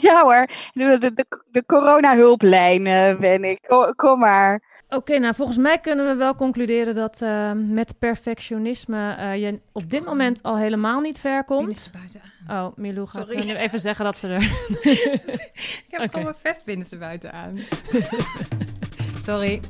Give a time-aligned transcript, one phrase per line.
[0.08, 2.84] Ja hoor, de, de, de, corona-hulplijn
[3.20, 3.58] ben ik.
[3.68, 4.74] Kom, kom maar.
[4.88, 9.90] Oké, nou volgens mij kunnen we wel concluderen dat uh, met perfectionisme uh, je op
[9.90, 11.92] dit moment al helemaal niet ver komt.
[12.48, 14.42] Oh, Milou gaat nu even zeggen dat ze er...
[14.82, 16.08] ik heb okay.
[16.08, 17.58] gewoon mijn vest binnenste buiten aan.
[19.26, 19.60] Sorry.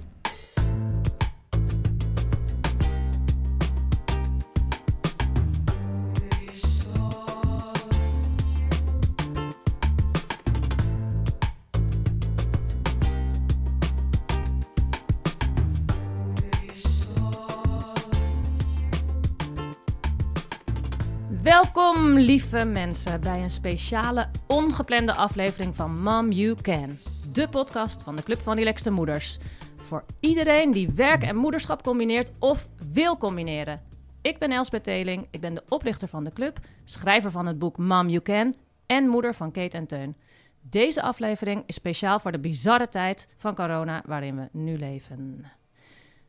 [21.63, 26.99] Welkom, lieve mensen, bij een speciale, ongeplande aflevering van Mom You Can.
[27.33, 29.39] De podcast van de Club van Relaxte Moeders.
[29.77, 33.83] Voor iedereen die werk en moederschap combineert of wil combineren.
[34.23, 37.79] Ik ben Elspeth Teling, ik ben de oprichter van de club, schrijver van het boek
[37.79, 38.55] Mom You Can
[38.87, 40.17] en moeder van Kate en Teun.
[40.61, 45.45] Deze aflevering is speciaal voor de bizarre tijd van corona waarin we nu leven.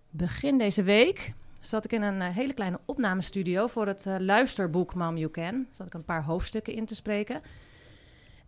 [0.10, 4.94] Begin deze week zat ik in een eh, hele kleine opnamestudio voor het uh, luisterboek
[4.94, 5.68] Mom You Can.
[5.72, 7.42] Zat ik een paar hoofdstukken in te spreken.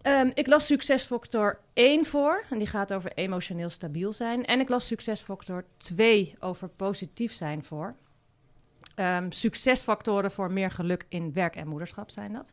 [0.02, 4.46] Um, ik las Succesfactor 1 voor, en die gaat over emotioneel stabiel zijn.
[4.46, 7.96] En ik las Succesfactor 2 over positief zijn voor.
[8.96, 12.52] Um, succesfactoren voor meer geluk in werk en moederschap zijn dat.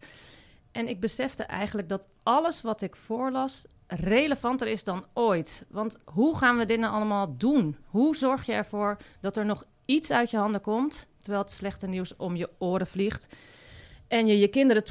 [0.73, 5.65] En ik besefte eigenlijk dat alles wat ik voorlas relevanter is dan ooit.
[5.69, 7.77] Want hoe gaan we dit nou allemaal doen?
[7.87, 11.87] Hoe zorg je ervoor dat er nog iets uit je handen komt, terwijl het slechte
[11.87, 13.29] nieuws om je oren vliegt
[14.09, 14.83] en je je kinderen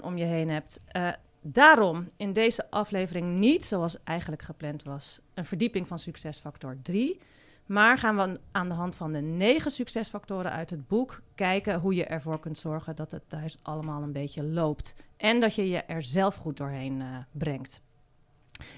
[0.00, 0.84] om je heen hebt.
[0.96, 1.08] Uh,
[1.40, 7.20] daarom in deze aflevering niet zoals eigenlijk gepland was, een verdieping van succesfactor 3.
[7.66, 11.94] Maar gaan we aan de hand van de negen succesfactoren uit het boek kijken hoe
[11.94, 14.94] je ervoor kunt zorgen dat het thuis allemaal een beetje loopt.
[15.16, 17.80] En dat je je er zelf goed doorheen uh, brengt.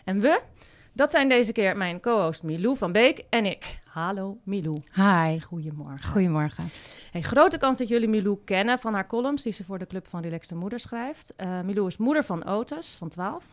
[0.04, 0.42] En we,
[0.96, 3.78] dat zijn deze keer mijn co-host Milou van Beek en ik.
[3.84, 4.82] Hallo Milou.
[4.94, 5.40] Hi.
[5.40, 6.08] Goedemorgen.
[6.08, 6.70] Goedemorgen.
[7.10, 10.06] Hey, grote kans dat jullie Milou kennen van haar columns die ze voor de Club
[10.08, 11.34] van Relaxte Moeder schrijft.
[11.36, 13.44] Uh, Milou is moeder van Otis van 12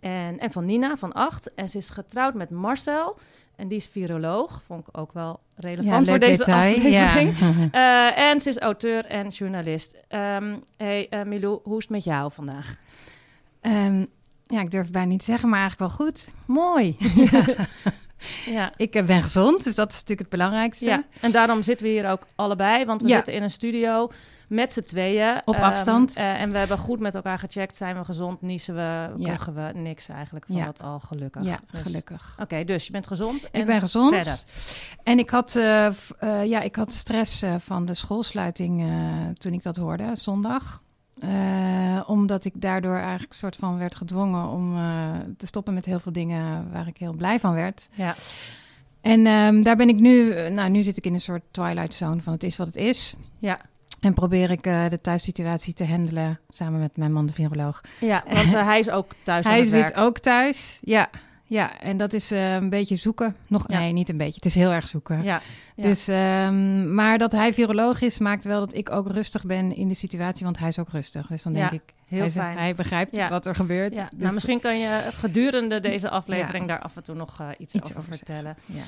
[0.00, 1.54] en, en van Nina van 8.
[1.54, 3.18] En ze is getrouwd met Marcel
[3.56, 4.62] en die is viroloog.
[4.66, 6.76] Vond ik ook wel relevant ja, voor deze detail.
[6.76, 7.38] aflevering.
[7.72, 8.12] Ja.
[8.16, 9.94] uh, en ze is auteur en journalist.
[10.08, 12.76] Um, hey uh, Milou, hoe is het met jou vandaag?
[13.62, 14.08] Um,
[14.52, 16.30] ja, ik durf het bijna niet te zeggen, maar eigenlijk wel goed.
[16.46, 16.96] Mooi.
[18.44, 18.52] Ja.
[18.52, 18.72] ja.
[18.76, 20.84] Ik eh, ben gezond, dus dat is natuurlijk het belangrijkste.
[20.84, 23.14] Ja, en daarom zitten we hier ook allebei, want we ja.
[23.14, 24.10] zitten in een studio
[24.48, 25.42] met z'n tweeën.
[25.44, 26.18] Op um, afstand.
[26.18, 27.76] Uh, en we hebben goed met elkaar gecheckt.
[27.76, 28.42] Zijn we gezond?
[28.42, 29.22] Niezen we?
[29.22, 30.64] Krijgen we niks eigenlijk van ja.
[30.64, 31.44] dat al gelukkig?
[31.44, 32.30] Ja, dus, gelukkig.
[32.32, 33.48] Oké, okay, dus je bent gezond.
[33.50, 34.14] ik ben gezond.
[34.14, 34.42] Verder.
[35.02, 35.86] En ik had, uh,
[36.20, 38.90] uh, ja, ik had stress van de schoolsluiting
[39.38, 40.82] toen ik dat hoorde, zondag.
[41.24, 45.86] Uh, omdat ik daardoor eigenlijk een soort van werd gedwongen om uh, te stoppen met
[45.86, 47.88] heel veel dingen waar ik heel blij van werd.
[47.92, 48.14] Ja.
[49.00, 52.22] En um, daar ben ik nu, nou nu zit ik in een soort twilight zone
[52.22, 53.14] van het is wat het is.
[53.38, 53.60] Ja.
[54.00, 57.80] En probeer ik uh, de thuissituatie te handelen samen met mijn man, de viroloog.
[58.00, 59.44] Ja, want hij is ook thuis.
[59.44, 61.10] hij zit ook thuis, ja.
[61.52, 63.36] Ja, en dat is uh, een beetje zoeken.
[63.46, 63.78] Nog, ja.
[63.78, 64.34] nee, niet een beetje.
[64.34, 65.22] Het is heel erg zoeken.
[65.22, 65.42] Ja.
[65.76, 65.82] ja.
[65.82, 69.88] Dus, um, maar dat hij viroloog is, maakt wel dat ik ook rustig ben in
[69.88, 71.26] de situatie, want hij is ook rustig.
[71.26, 72.58] Dus dan denk ja, ik, heel hij, fijn.
[72.58, 73.94] hij begrijpt wat er gebeurt.
[73.94, 74.08] Ja.
[74.12, 77.74] Dus nou, misschien kan je gedurende deze aflevering daar af en toe nog uh, iets,
[77.74, 78.56] iets, over, over vertellen.
[78.66, 78.84] Ja.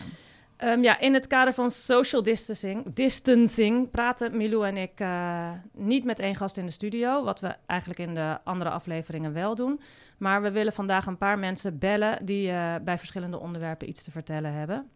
[0.65, 6.05] Um, ja, in het kader van social distancing, distancing praten Milou en ik uh, niet
[6.05, 9.81] met één gast in de studio, wat we eigenlijk in de andere afleveringen wel doen.
[10.19, 14.11] Maar we willen vandaag een paar mensen bellen die uh, bij verschillende onderwerpen iets te
[14.11, 14.91] vertellen hebben.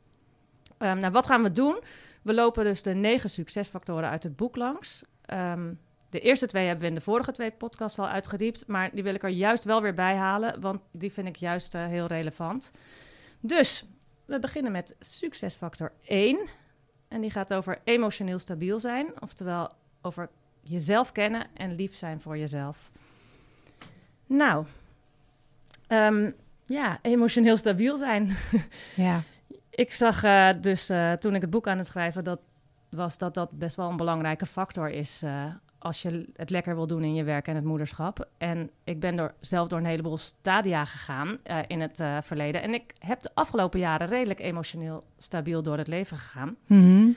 [0.79, 1.81] Um, nou, wat gaan we doen?
[2.23, 5.03] We lopen dus de negen succesfactoren uit het boek langs.
[5.35, 5.79] Um,
[6.11, 9.15] de eerste twee hebben we in de vorige twee podcasts al uitgediept, maar die wil
[9.15, 12.71] ik er juist wel weer bij halen, want die vind ik juist uh, heel relevant.
[13.41, 13.85] Dus
[14.29, 16.39] we beginnen met succesfactor 1.
[17.09, 20.29] En die gaat over emotioneel stabiel zijn, oftewel over
[20.61, 22.91] jezelf kennen en lief zijn voor jezelf.
[24.27, 24.67] Nou,
[25.89, 26.35] um,
[26.67, 28.37] ja, emotioneel stabiel zijn.
[28.95, 29.23] Ja.
[29.71, 32.41] ik zag uh, dus uh, toen ik het boek aan het schrijven dat
[32.89, 35.45] was dat dat best wel een belangrijke factor is uh,
[35.79, 38.29] als je het lekker wil doen in je werk en het moederschap.
[38.39, 42.63] En ik ben door, zelf door een heleboel stadia gegaan uh, in het uh, verleden.
[42.63, 46.57] En ik heb de afgelopen jaren redelijk emotioneel stabiel door het leven gegaan.
[46.67, 47.17] Mm -hmm.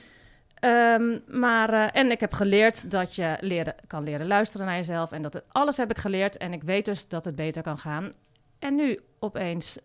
[0.70, 5.12] um, maar, uh, en ik heb geleerd dat je leren, kan leren luisteren naar jezelf.
[5.12, 6.36] En dat het, alles heb ik geleerd.
[6.36, 8.10] En ik weet dus dat het beter kan gaan.
[8.58, 9.78] En nu opeens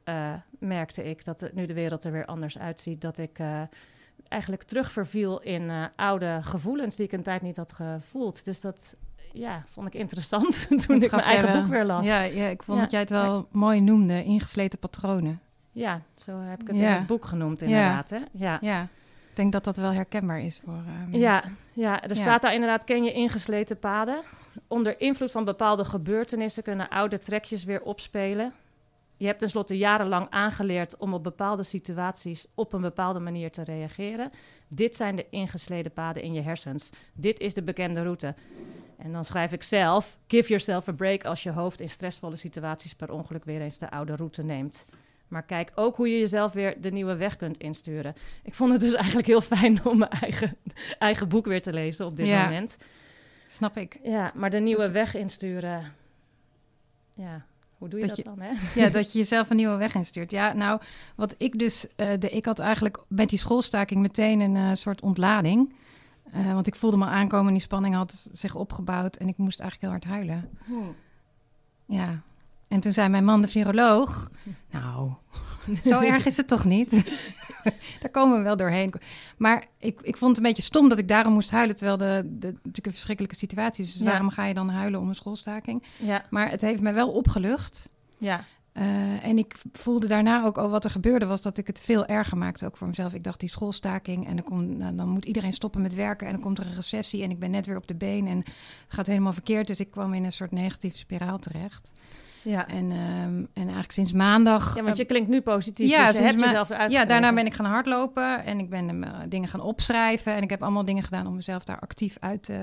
[0.60, 3.02] merkte ik dat het, nu de wereld er weer anders uitziet.
[3.02, 3.40] Dat ik
[4.30, 8.46] eigenlijk terugverviel in uh, oude gevoelens die ik een tijd niet had gevoeld.
[8.46, 8.96] Dus dat,
[9.34, 12.06] ja, vond ik interessant toen ik mijn eigen boek weer las.
[12.06, 15.42] Ja, ja ik vond dat jij het wel mooi noemde, ingesleten patronen.
[15.72, 18.10] Ja, zo heb ik het in het boek genoemd inderdaad.
[18.10, 18.20] Hè?
[18.32, 18.58] Ja.
[18.62, 18.82] ja,
[19.30, 21.20] ik denk dat dat wel herkenbaar is voor uh, mensen.
[21.20, 21.44] Ja,
[21.74, 24.22] ja er staat daar inderdaad, ken je ingesleten paden?
[24.68, 28.54] Onder invloed van bepaalde gebeurtenissen kunnen oude trekjes weer opspelen.
[29.18, 34.32] Je hebt tenslotte jarenlang aangeleerd om op bepaalde situaties op een bepaalde manier te reageren.
[34.68, 36.90] Dit zijn de ingesleden paden in je hersens.
[37.14, 38.36] Dit is de bekende route.
[38.98, 42.94] En dan schrijf ik zelf: Give yourself a break als je hoofd in stressvolle situaties
[42.94, 44.86] per ongeluk weer eens de oude route neemt.
[45.28, 48.16] Maar kijk ook hoe je jezelf weer de nieuwe weg kunt insturen.
[48.44, 50.58] Ik vond het dus eigenlijk heel fijn om mijn eigen,
[51.00, 52.78] eigen boek weer te lezen op dit moment.
[53.48, 54.00] Snap ik.
[54.04, 55.94] Ja, maar de nieuwe weg insturen.
[57.14, 57.46] Ja,
[57.78, 58.40] hoe doe je dat, dan?
[58.40, 58.82] Hè?
[58.82, 60.32] Ja, dat je jezelf een nieuwe weg instuurt.
[60.32, 60.82] Ja, nou,
[61.16, 61.88] wat ik dus.
[61.98, 65.74] Uh, de, ik had eigenlijk met die schoolstaking meteen een uh, soort ontlading.
[66.36, 69.82] Uh, want ik voelde me aankomen, die spanning had zich opgebouwd en ik moest eigenlijk
[69.92, 70.50] heel hard huilen.
[70.66, 70.96] Hmm.
[71.86, 72.22] Ja,
[72.68, 74.32] en toen zei mijn man, de viroloog,
[74.72, 75.12] nou,
[75.84, 76.92] zo erg is het toch niet?
[78.02, 78.94] Daar komen we wel doorheen.
[79.38, 82.22] Maar ik, ik vond het een beetje stom dat ik daarom moest huilen, terwijl de,
[82.26, 83.94] de natuurlijk een verschrikkelijke situatie is.
[83.94, 85.84] Dus waarom ga je dan huilen om een schoolstaking?
[85.98, 86.26] Ja.
[86.30, 87.90] Maar het heeft mij wel opgelucht.
[88.18, 88.46] Ja.
[88.74, 92.06] Uh, en ik voelde daarna ook al wat er gebeurde, was dat ik het veel
[92.06, 93.14] erger maakte, ook voor mezelf.
[93.14, 96.34] Ik dacht, die schoolstaking en dan, komt, nou, dan moet iedereen stoppen met werken en
[96.34, 98.48] dan komt er een recessie en ik ben net weer op de been en het
[98.88, 99.68] gaat helemaal verkeerd.
[99.68, 101.92] Dus ik kwam in een soort negatieve spiraal terecht.
[102.42, 102.68] Ja.
[102.68, 104.76] En, um, en eigenlijk sinds maandag...
[104.76, 107.54] Ja, want je klinkt nu positief, ja, dus je hebt jezelf Ja, daarna ben ik
[107.54, 110.36] gaan hardlopen en ik ben uh, dingen gaan opschrijven.
[110.36, 112.58] En ik heb allemaal dingen gedaan om mezelf daar actief uit uh,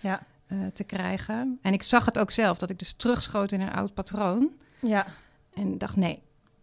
[0.00, 0.20] ja.
[0.48, 1.58] uh, te krijgen.
[1.62, 4.50] En ik zag het ook zelf, dat ik dus terugschoot in een oud patroon.
[4.80, 5.06] Ja.
[5.54, 6.22] En dacht, nee,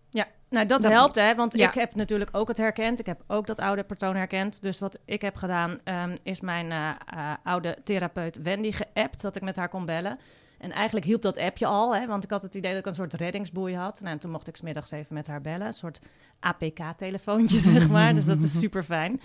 [0.10, 3.00] ja, nou dat, helpt hè, want ik heb natuurlijk ook het herkend.
[3.00, 4.62] Ik heb ook dat oude patroon herkend.
[4.62, 9.36] Dus wat ik heb gedaan, um, is mijn uh, uh, oude therapeut Wendy geappt, dat
[9.36, 10.20] ik met haar kon bellen.
[10.58, 12.94] En eigenlijk hielp dat appje al, hè, want ik had het idee dat ik een
[12.94, 14.00] soort reddingsboei had.
[14.00, 16.00] Nou, en toen mocht ik smiddags even met haar bellen, een soort
[16.40, 18.14] APK-telefoontje, zeg maar.
[18.14, 19.22] Dus dat is super fijn.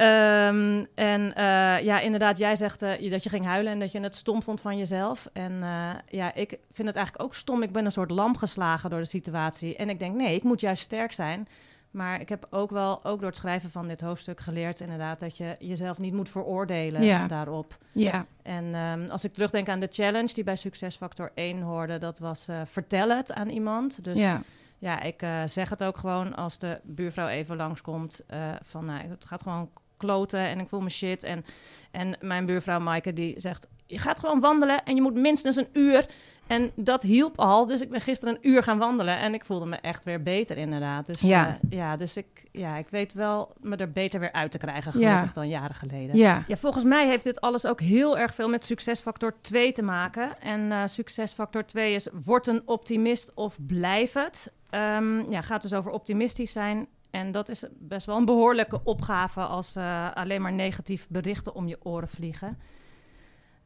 [0.00, 4.00] Um, en uh, ja, inderdaad, jij zegt uh, dat je ging huilen en dat je
[4.00, 5.28] het stom vond van jezelf.
[5.32, 7.62] En uh, ja, ik vind het eigenlijk ook stom.
[7.62, 9.76] Ik ben een soort lam geslagen door de situatie.
[9.76, 11.48] En ik denk, nee, ik moet juist sterk zijn.
[11.98, 15.36] Maar ik heb ook wel, ook door het schrijven van dit hoofdstuk geleerd, inderdaad, dat
[15.36, 17.26] je jezelf niet moet veroordelen ja.
[17.26, 17.78] daarop.
[17.92, 18.26] Ja.
[18.42, 22.48] En um, als ik terugdenk aan de challenge die bij Succesfactor 1 hoorde, dat was
[22.64, 24.04] vertel het aan iemand.
[24.04, 24.42] Dus ja,
[24.78, 28.24] ja ik zeg het ook gewoon als de buurvrouw even langskomt,
[28.62, 31.22] van nou, het gaat gewoon kloten en ik voel me shit.
[31.22, 31.44] En,
[31.90, 35.68] en mijn buurvrouw Maaike die zegt, je gaat gewoon wandelen en je moet minstens een
[35.72, 36.06] uur.
[36.48, 37.66] En dat hielp al.
[37.66, 40.56] Dus ik ben gisteren een uur gaan wandelen en ik voelde me echt weer beter
[40.56, 41.06] inderdaad.
[41.06, 44.50] Dus ja, uh, ja dus ik, ja, ik weet wel me er beter weer uit
[44.50, 45.30] te krijgen gelukkig ja.
[45.32, 46.16] dan jaren geleden.
[46.16, 46.44] Ja.
[46.46, 50.40] ja, volgens mij heeft dit alles ook heel erg veel met succesfactor 2 te maken.
[50.40, 54.52] En uh, succesfactor 2 is word een optimist of blijf het.
[54.70, 59.40] Um, ja, gaat dus over optimistisch zijn en dat is best wel een behoorlijke opgave
[59.40, 62.58] als uh, alleen maar negatief berichten om je oren vliegen.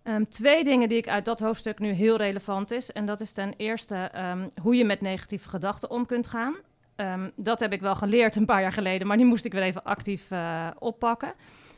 [0.04, 2.92] Um, twee dingen die ik uit dat hoofdstuk nu heel relevant is.
[2.92, 6.54] En dat is ten eerste um, hoe je met negatieve gedachten om kunt gaan.
[6.96, 9.62] Um, dat heb ik wel geleerd een paar jaar geleden, maar die moest ik weer
[9.62, 11.34] even actief uh, oppakken.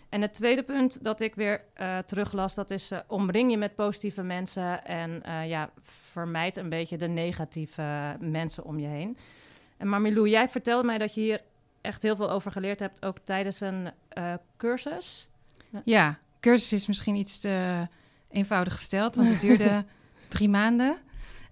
[0.08, 3.74] En het tweede punt dat ik weer uh, teruglas, dat is uh, omring je met
[3.74, 9.16] positieve mensen en ja, vermijd een beetje de negatieve mensen om je heen.
[9.76, 11.40] En Marmilou, jij vertelde mij dat je hier
[11.80, 13.90] echt heel veel over geleerd hebt, ook tijdens een
[14.56, 15.28] cursus.
[15.70, 15.82] Ja.
[15.84, 17.86] ja, cursus is misschien iets te
[18.34, 19.84] eenvoudig gesteld, want het duurde
[20.28, 20.96] drie maanden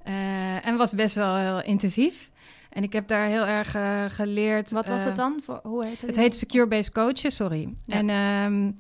[0.09, 2.31] uh, en was best wel heel intensief.
[2.71, 4.71] En ik heb daar heel erg uh, geleerd.
[4.71, 5.41] Wat was het dan?
[5.43, 6.11] Voor, hoe heet het?
[6.11, 7.75] Het heet Secure-Based Coachen, sorry.
[7.81, 7.95] Ja.
[7.95, 8.79] En um,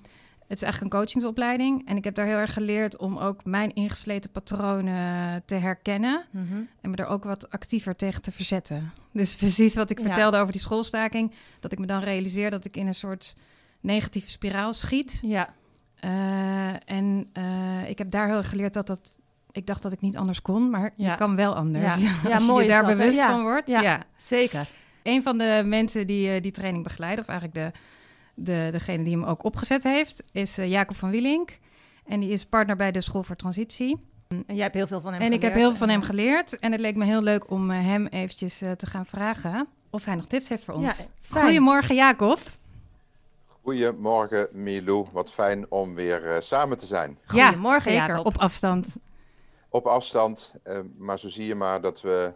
[0.48, 1.88] het is eigenlijk een coachingsopleiding.
[1.88, 6.24] En ik heb daar heel erg geleerd om ook mijn ingesleten patronen te herkennen.
[6.30, 6.68] Mm -hmm.
[6.80, 8.92] En me er ook wat actiever tegen te verzetten.
[9.12, 10.04] Dus precies wat ik ja.
[10.04, 11.32] vertelde over die schoolstaking.
[11.60, 13.36] Dat ik me dan realiseer dat ik in een soort
[13.80, 15.18] negatieve spiraal schiet.
[15.22, 15.54] Ja.
[16.04, 19.18] Uh, en uh, ik heb daar heel erg geleerd dat dat...
[19.50, 21.10] Ik dacht dat ik niet anders kon, maar ja.
[21.10, 21.96] je kan wel anders.
[21.96, 23.70] Ja, ja Als je daar dat, bewust van wordt.
[23.70, 24.66] Ja, zeker.
[25.02, 27.78] Een van de mensen die uh, die training begeleiden, of eigenlijk de
[28.34, 31.58] de, degene die hem ook opgezet heeft, is uh, Jacob van Wielink.
[32.04, 34.00] En die is partner bij de School voor Transitie.
[34.28, 35.42] En jij hebt heel veel van hem en geleerd.
[35.42, 36.58] En ik heb heel veel van hem geleerd.
[36.58, 40.14] En het leek me heel leuk om uh, hem eventjes te gaan vragen of hij
[40.14, 41.08] nog tips heeft voor ons.
[41.30, 42.40] Goedemorgen, Jacob.
[43.62, 45.06] Goedemorgen, Milou.
[45.12, 47.18] Wat fijn om weer samen te zijn.
[47.26, 48.24] Goedemorgen, ja, zeker.
[48.24, 48.96] Op afstand.
[49.68, 50.54] Op afstand.
[50.98, 52.34] maar zo zie je maar dat we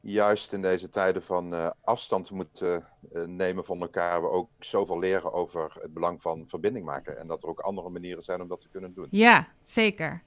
[0.00, 4.98] juist in deze tijden van uh, afstand moeten uh, nemen van elkaar, we ook zoveel
[4.98, 7.18] leren over het belang van verbinding maken.
[7.18, 9.06] En dat er ook andere manieren zijn om dat te kunnen doen.
[9.10, 10.22] Ja, zeker.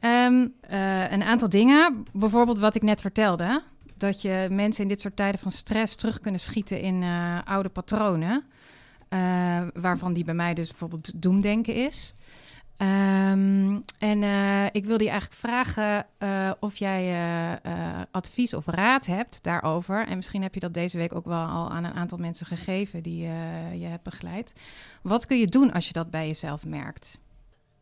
[0.00, 2.04] Ehm, eh, een aantal dingen.
[2.12, 3.62] Bijvoorbeeld wat ik net vertelde.
[3.94, 7.68] Dat je mensen in dit soort tijden van stress terug kunnen schieten in eh, oude
[7.68, 8.44] patronen.
[9.08, 12.14] Eh, waarvan die bij mij dus bijvoorbeeld doemdenken is.
[12.76, 17.14] Ehm, en eh, ik wilde je eigenlijk vragen eh, of jij
[18.10, 20.06] advies of raad hebt daarover.
[20.06, 23.02] En misschien heb je dat deze week ook wel al aan een aantal mensen gegeven
[23.02, 23.22] die
[23.72, 24.52] je hebt begeleid.
[25.02, 27.18] Wat kun je doen als je dat bij jezelf merkt?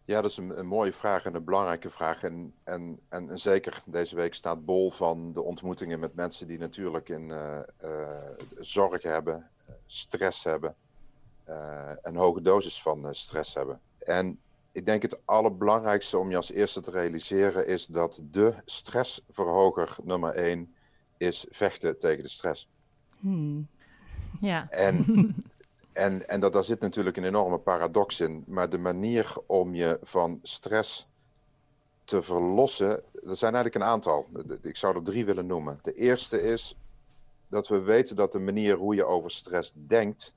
[0.04, 2.22] Ja, dat is een, mooie vraag en een belangrijke vraag.
[2.22, 6.58] En, en, en, en zeker deze week staat bol van de ontmoetingen met mensen die
[6.58, 7.32] natuurlijk in
[8.56, 9.50] zorg hebben,
[9.86, 10.74] stress hebben,
[12.02, 13.80] een hoge dosis van eh, stress hebben.
[13.98, 14.38] En
[14.72, 20.34] ik denk het allerbelangrijkste om je als eerste te realiseren is dat de stressverhoger nummer
[20.34, 20.74] één
[21.16, 22.68] is vechten tegen de stress.
[23.20, 23.66] Hmm.
[24.40, 24.66] Ja.
[24.70, 25.04] En,
[25.92, 28.44] en, en dat, daar zit natuurlijk een enorme paradox in.
[28.46, 31.08] Maar de manier om je van stress
[32.04, 34.26] te verlossen, er zijn eigenlijk een aantal.
[34.62, 35.78] Ik zou er drie willen noemen.
[35.82, 36.76] De eerste is
[37.48, 40.34] dat we weten dat de manier hoe je over stress denkt,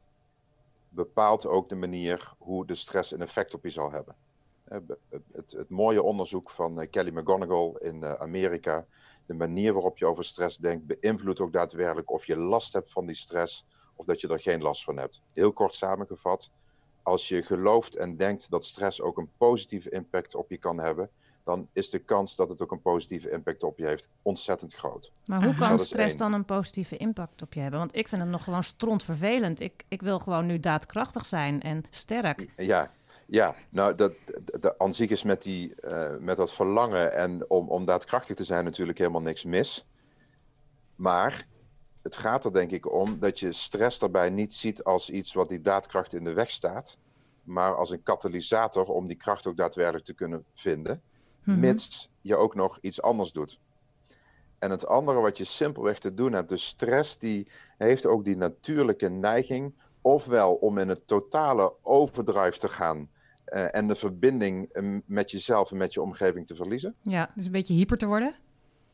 [0.97, 4.15] bepaalt ook de manier hoe de stress een effect op je zal hebben.
[4.63, 4.79] Eh,
[5.31, 8.85] Het, het mooie onderzoek van eh, Kelly McGonigal in eh, Amerika,
[9.25, 13.05] de manier waarop je over stress denkt, beïnvloedt ook daadwerkelijk of je last hebt van
[13.05, 15.21] die stress of dat je er geen last van hebt.
[15.33, 16.51] Heel kort samengevat,
[17.03, 21.09] als je gelooft en denkt dat stress ook een positieve impact op je kan hebben,
[21.47, 25.11] dan is de kans dat het ook een positieve impact op je heeft ontzettend groot.
[25.25, 25.67] Maar hoe Aha.
[25.67, 27.79] kan Dat stress dan een positieve impact op je hebben?
[27.79, 29.59] Want ik vind het nog gewoon strontvervelend.
[29.59, 32.47] Ik, ik wil gewoon nu daadkrachtig zijn en sterk.
[32.55, 32.91] Ja,
[33.25, 33.55] ja.
[33.69, 34.13] nou, dat,
[34.59, 38.43] de, aan zich is met, die, eh, met dat verlangen en om, om daadkrachtig te
[38.43, 39.87] zijn natuurlijk helemaal niks mis.
[40.95, 41.47] Maar
[42.01, 45.49] het gaat er denk ik om dat je stress daarbij niet ziet als iets wat
[45.49, 46.97] die daadkracht in de weg staat,
[47.43, 51.01] maar als een katalysator om die kracht ook daadwerkelijk te kunnen vinden,
[51.47, 51.59] Mhm.
[51.59, 53.59] mits je ook nog iets anders doet.
[54.59, 58.37] En het andere wat je simpelweg te doen hebt, dus stress, die heeft ook die
[58.37, 63.09] natuurlijke neiging, ofwel om in het totale overdrive te gaan
[63.45, 66.95] eh, en de verbinding eh, met jezelf en met je omgeving te verliezen.
[67.01, 68.35] Ja, Dus een beetje hyper te worden?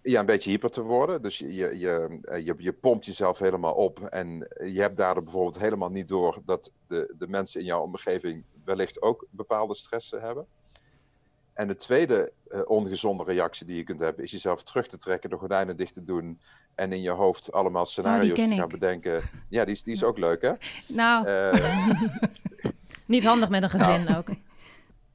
[0.02, 1.22] Ja, een beetje hyper te worden.
[1.22, 4.00] Dus je, je, je, eh, je, je pompt jezelf helemaal op.
[4.00, 8.44] En je hebt daardoor bijvoorbeeld helemaal niet door dat de, de mensen in jouw omgeving
[8.66, 10.48] wellicht ook bepaalde stressen hebben.
[11.54, 15.30] En de tweede eh, ongezonde reactie die je kunt hebben, is jezelf terug te trekken,
[15.30, 16.40] de gordijnen dicht te doen
[16.76, 18.72] en in je hoofd allemaal scenario's ken te gaan ik.
[18.80, 19.22] bedenken.
[19.50, 20.54] Ja, die is, die is ook leuk, hè?
[20.88, 21.90] Nou, Eh,
[23.06, 24.28] niet handig met een gezin ook.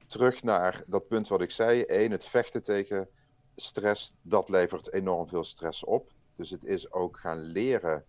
[0.06, 1.84] terug naar dat punt wat ik zei.
[1.86, 3.08] Eén, het vechten tegen
[3.56, 6.10] stress, dat levert enorm veel stress op.
[6.36, 8.04] Dus het is ook gaan leren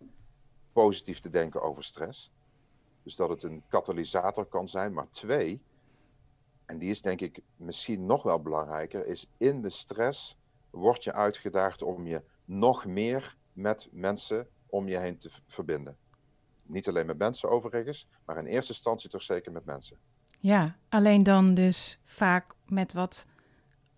[0.74, 2.32] positief te denken over stress.
[3.04, 4.94] Dus dat het een katalysator kan zijn.
[4.94, 5.62] Maar twee,
[6.70, 10.38] en die is denk ik misschien nog wel belangrijker, is in de stress
[10.70, 15.98] word je uitgedaagd om je nog meer met mensen om je heen te verbinden.
[16.66, 19.98] Niet alleen met mensen overigens, maar in eerste instantie toch zeker met mensen.
[20.42, 23.26] ja, alleen dan dus vaak met wat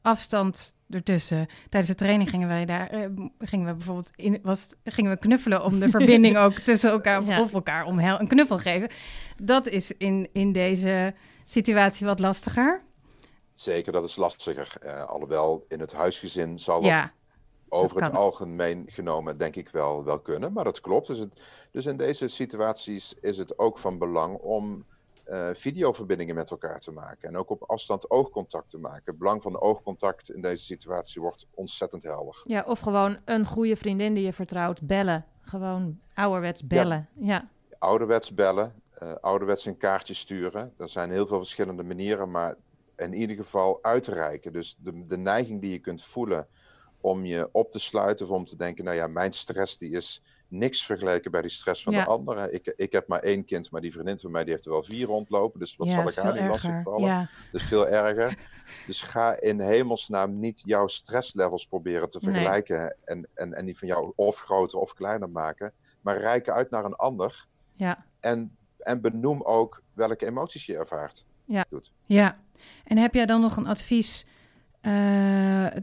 [0.01, 1.47] afstand ertussen.
[1.69, 3.05] Tijdens de training gingen wij daar, eh,
[3.39, 7.41] gingen we bijvoorbeeld in, was, gingen we knuffelen om de verbinding ook tussen elkaar, Ja.
[7.41, 8.89] of elkaar om hel- een knuffel geven.
[9.43, 11.13] Dat is in, in deze
[11.51, 12.81] situatie wat lastiger.
[13.53, 14.75] Zeker, dat is lastiger.
[14.81, 17.11] Eh, alhoewel in het huisgezin zal dat Ja,
[17.69, 18.21] over dat het kan.
[18.21, 20.53] algemeen genomen denk ik wel, wel kunnen.
[20.53, 21.07] Maar dat klopt.
[21.07, 21.41] Dus, het,
[21.71, 24.85] dus in deze situaties is het ook van belang om
[25.25, 27.27] eh, videoverbindingen met elkaar te maken.
[27.27, 29.01] En ook op afstand oogcontact te maken.
[29.05, 32.41] Het belang van oogcontact in deze situatie wordt ontzettend helder.
[32.43, 35.25] Ja, of gewoon een goede vriendin die je vertrouwt, bellen.
[35.41, 37.09] Gewoon ouderwets bellen.
[37.15, 40.73] Ja, Ouderwets bellen, eh, ouderwets een kaartje sturen.
[40.77, 42.55] Er zijn heel veel verschillende manieren, maar
[42.95, 44.53] in ieder geval uitreiken.
[44.53, 46.47] Dus de, de neiging die je kunt voelen
[46.99, 50.21] om je op te sluiten of om te denken, nou ja, mijn stress die is
[50.47, 52.03] niks vergeleken bij die stress van Ja.
[52.03, 52.53] de anderen.
[52.53, 54.83] Ik, ik heb maar één kind, maar die vriendin van mij die heeft er wel
[54.83, 55.59] vier rondlopen.
[55.59, 57.01] Dus wat ja, zal ik haar veel niet lastig vallen?
[57.07, 58.37] Ja, is veel erger.
[58.85, 62.33] Dus ga in hemelsnaam niet jouw stresslevels proberen te Nee.
[62.33, 65.73] vergelijken en, en, en die van jou of groter of kleiner maken.
[66.01, 71.25] Maar reik uit naar een ander ja, en, en benoem ook welke emoties je ervaart.
[72.05, 72.37] ja.
[72.83, 74.25] En heb jij dan nog een advies?
[74.81, 75.75] Eh,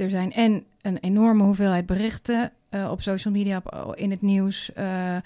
[0.00, 4.72] er zijn en een enorme hoeveelheid berichten eh, op social media, op, in het nieuws,
[4.72, 5.16] eh,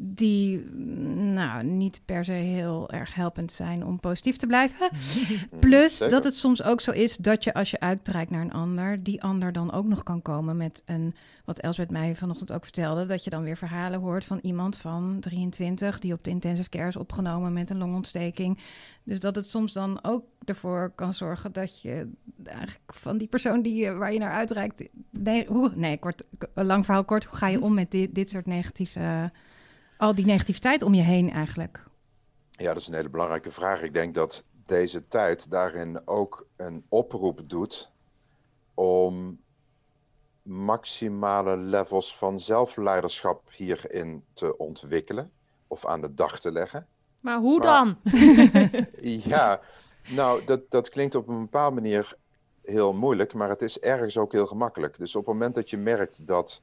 [0.00, 4.88] die mm, nou, niet per se heel erg helpend zijn om positief te blijven.
[5.60, 6.14] Plus Zeker.
[6.14, 9.22] dat het soms ook zo is dat je als je uitreikt naar een ander, die
[9.22, 11.14] ander dan ook nog kan komen met een,
[11.44, 15.16] wat Elsbeth mij vanochtend ook vertelde, dat je dan weer verhalen hoort van iemand van
[15.20, 18.58] 23 die op de intensive care is opgenomen met een longontsteking.
[19.04, 22.10] Dus dat het soms dan ook ervoor kan zorgen dat je
[22.44, 26.22] eigenlijk van die persoon die, je- waar je naar uitreikt, nee, hoe, nee kort,
[26.54, 29.32] lang verhaal kort, hoe ga je om met dit, dit soort negatieve,
[29.98, 31.82] al die negativiteit om je heen eigenlijk?
[32.50, 33.82] Ja, dat is een hele belangrijke vraag.
[33.82, 37.90] Ik denk dat deze tijd daarin ook een oproep doet
[38.74, 39.40] om
[40.42, 45.30] maximale levels van zelfleiderschap hierin te ontwikkelen
[45.66, 46.86] of aan de dag te leggen.
[47.20, 47.96] Maar hoe Maar- dan?
[49.34, 49.60] Ja,
[50.08, 52.16] nou, dat, dat klinkt op een bepaalde manier
[52.62, 54.98] heel moeilijk, maar het is ergens ook heel gemakkelijk.
[54.98, 56.62] Dus op het moment dat je merkt dat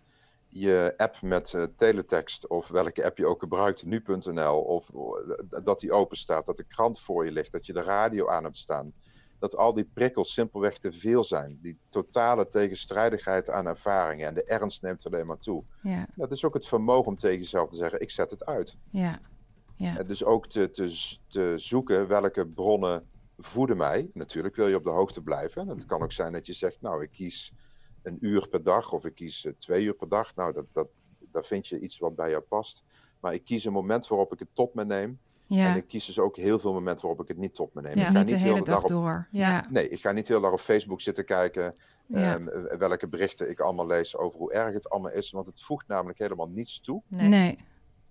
[0.57, 5.79] je app met eh, teletext of welke app je ook gebruikt, nu.nl, of eh, dat
[5.79, 8.57] die open staat, dat de krant voor je ligt, dat je de radio aan hebt
[8.57, 8.93] staan,
[9.39, 11.59] dat al die prikkels simpelweg te veel zijn.
[11.61, 15.63] Die totale tegenstrijdigheid aan ervaringen en de ernst neemt alleen maar toe.
[15.81, 18.77] Ja, Dat is ook het vermogen om tegen jezelf te zeggen, ik zet het uit.
[18.89, 19.19] ja,
[19.77, 20.03] ja.
[20.03, 23.07] Dus ook te, te, te zoeken welke bronnen
[23.37, 24.09] voeden mij.
[24.13, 25.61] Natuurlijk wil je op de hoogte blijven.
[25.61, 27.53] En het kan ook zijn dat je zegt, nou, ik kies
[28.05, 30.35] een uur per dag of ik kies eh, twee uur per dag.
[30.35, 30.87] Nou, dat, dat,
[31.31, 32.83] daar vind je iets wat bij jou past.
[33.19, 35.19] Maar ik kies een moment waarop ik het tot me neem.
[35.47, 35.71] ja.
[35.71, 37.97] En ik kies dus ook heel veel momenten waarop ik het niet tot me neem.
[37.97, 38.07] Ja.
[38.07, 39.27] Ik ga niet de hele dag op, door.
[39.31, 39.65] Ja.
[39.69, 41.75] Nee, ik ga niet heel dag op Facebook zitten kijken
[42.11, 45.31] ehm, eh, welke berichten ik allemaal lees over hoe erg het allemaal is.
[45.31, 47.01] Want het voegt namelijk helemaal niets toe.
[47.07, 47.27] Nee.
[47.27, 47.57] Nee.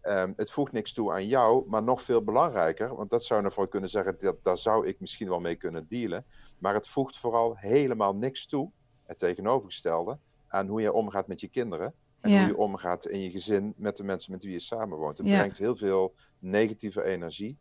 [0.04, 3.46] Ehm, het voegt niks toe aan jou, maar nog veel belangrijker, want dat zou je
[3.46, 6.24] ervoor kunnen zeggen, dat, daar zou ik misschien wel mee kunnen dealen.
[6.58, 8.70] Maar het voegt vooral helemaal niks toe,
[9.06, 10.18] het tegenovergestelde,
[10.48, 11.94] aan hoe je omgaat met je kinderen.
[12.20, 12.38] En Ja.
[12.38, 15.18] hoe je omgaat in je gezin met de mensen met wie je samenwoont.
[15.18, 15.38] Het Ja.
[15.38, 17.56] brengt heel veel negatieve energie.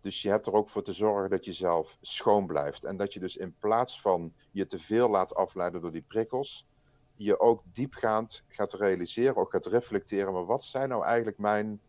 [0.00, 2.84] Dus je hebt er ook voor te zorgen dat je zelf schoon blijft.
[2.84, 6.66] En dat je dus in plaats van je te veel laat afleiden door die prikkels,
[7.16, 10.32] je ook diepgaand gaat realiseren, ook gaat reflecteren.
[10.32, 11.80] Maar wat zijn nou eigenlijk mijn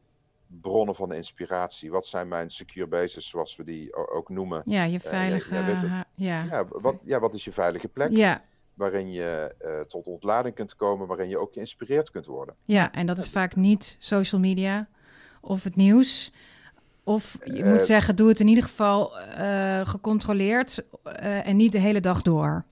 [0.47, 1.91] bronnen van inspiratie?
[1.91, 4.61] Wat zijn mijn secure bases, zoals we die ook noemen?
[4.65, 5.53] Ja, je jij- veilige...
[5.55, 6.43] ha- ja.
[6.43, 8.11] Ja, wat, ja, wat is je veilige plek?
[8.11, 12.55] Ja, Waarin je eh, tot ontlading kunt komen, waarin je ook geïnspireerd kunt worden.
[12.63, 14.87] ja, en dat is vaak niet social media
[15.41, 16.31] of het nieuws.
[17.03, 20.83] Of je Eh, moet zeggen, doe het in ieder geval eh, gecontroleerd
[21.43, 22.65] en niet de hele dag door.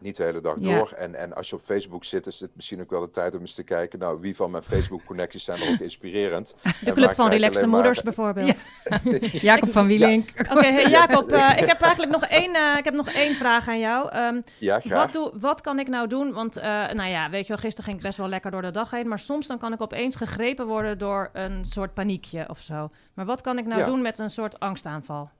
[0.00, 0.76] Niet de hele dag Ja.
[0.76, 0.90] door.
[0.96, 3.40] En, en als je op Facebook zit, is het misschien ook wel de tijd om
[3.40, 3.98] eens te kijken.
[3.98, 6.54] Nou, wie van mijn Facebook-connecties zijn er ook inspirerend?
[6.84, 8.56] De Club van Relaxte Moeders bijvoorbeeld.
[9.50, 10.28] Jacob van Wielink.
[10.52, 13.68] Oké, hey, Jacob, eh, ik heb eigenlijk nog één, eh, ik heb nog één vraag
[13.68, 14.10] aan jou.
[14.10, 14.98] Ehm, Ja, graag.
[15.04, 16.32] wat, doe, wat kan ik nou doen?
[16.32, 18.70] Want, eh, nou ja, weet je wel, gisteren ging ik best wel lekker door de
[18.70, 19.08] dag heen.
[19.08, 22.90] Maar soms dan kan ik opeens gegrepen worden door een soort paniekje of zo.
[23.14, 23.86] Maar wat kan ik nou Ja.
[23.86, 25.30] doen met een soort angstaanval?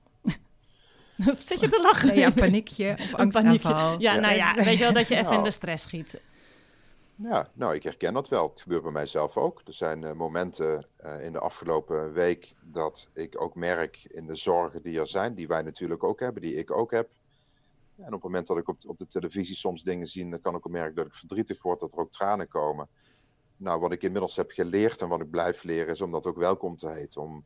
[1.45, 2.07] Zit je te lachen?
[2.07, 3.49] Nee, ja, paniekje of Een paniekje.
[3.49, 3.99] angstaanval.
[3.99, 5.43] Ja, nou ja, weet je wel dat je even in Nou.
[5.43, 6.21] de stress schiet.
[7.15, 8.49] Ja, nou, ik herken dat wel.
[8.49, 9.61] Het gebeurt bij mijzelf ook.
[9.65, 14.35] Er zijn eh, momenten eh, in de afgelopen week dat ik ook merk in de
[14.35, 17.09] zorgen die er zijn, die wij natuurlijk ook hebben, die ik ook heb.
[17.97, 20.55] En op het moment dat ik op, op de televisie soms dingen zie, dan kan
[20.55, 22.89] ik ook merken dat ik verdrietig word, dat er ook tranen komen.
[23.57, 26.37] Nou, wat ik inmiddels heb geleerd en wat ik blijf leren, is om dat ook
[26.37, 27.21] welkom te heten.
[27.21, 27.45] Om,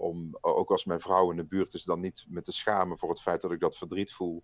[0.00, 3.08] om ook als mijn vrouw in de buurt is, dan niet me te schamen voor
[3.08, 4.42] het feit dat ik dat verdriet voel,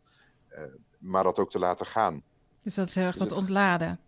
[0.49, 0.63] eh,
[0.99, 2.23] maar dat ook te laten gaan.
[2.63, 3.99] Dus dat is heel erg Dus dat het- ontladen.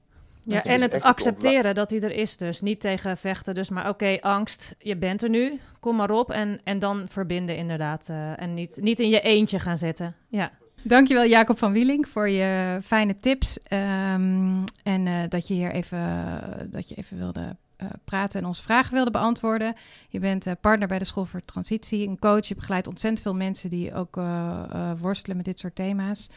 [0.42, 2.60] Ja, en het accepteren dat hij er is dus.
[2.60, 6.30] Niet tegen vechten, dus maar oké, angst, je bent er nu, kom maar op.
[6.30, 8.08] En, en dan verbinden inderdaad.
[8.08, 10.16] eh, en niet, niet in je eentje gaan zitten.
[10.28, 10.50] Ja.
[10.82, 13.58] Dankjewel Jacob van Wielink voor je fijne tips.
[13.58, 18.62] ehm, en eh, dat je hier even, dat je even wilde eh, praten en onze
[18.62, 19.74] vragen wilde beantwoorden.
[20.08, 22.46] Je bent eh, partner bij de School voor Transitie, een coach.
[22.46, 26.28] Je begeleidt ontzettend veel mensen die ook eh, worstelen met dit soort thema's.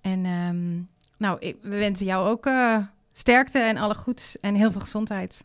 [0.00, 0.82] En ehm,
[1.18, 2.48] nou, ik, we wensen jou ook
[3.12, 5.44] sterkte en alle goeds en heel veel gezondheid.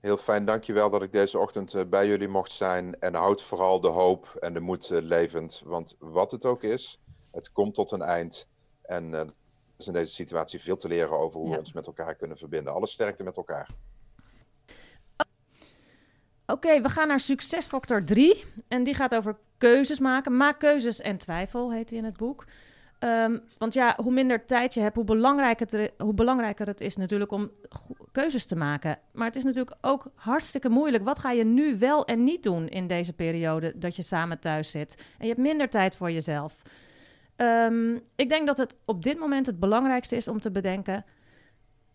[0.00, 3.00] Heel fijn, dankjewel dat ik deze ochtend bij jullie mocht zijn.
[3.00, 5.62] En houd vooral de hoop en de moed levend.
[5.64, 8.48] Want wat het ook is, het komt tot een eind.
[8.82, 9.32] En er
[9.78, 11.54] is in deze situatie veel te leren over hoe Ja.
[11.54, 12.74] we ons met elkaar kunnen verbinden.
[12.74, 13.68] Alle sterkte met elkaar.
[16.52, 18.44] Oké, we gaan naar succesfactor 3.
[18.68, 20.36] En die gaat over keuzes maken.
[20.36, 22.44] Maak keuzes en twijfel, heet die in het boek.
[22.98, 26.96] Ehm, want ja, hoe minder tijd je hebt, hoe belangrijker, het, hoe belangrijker het is
[26.96, 27.50] natuurlijk om
[28.12, 28.98] keuzes te maken.
[29.12, 31.04] Maar het is natuurlijk ook hartstikke moeilijk.
[31.04, 34.70] Wat ga je nu wel en niet doen in deze periode dat je samen thuis
[34.70, 34.94] zit?
[35.18, 36.62] En je hebt minder tijd voor jezelf.
[37.36, 41.04] Ehm, ik denk dat het op dit moment het belangrijkste is om te bedenken...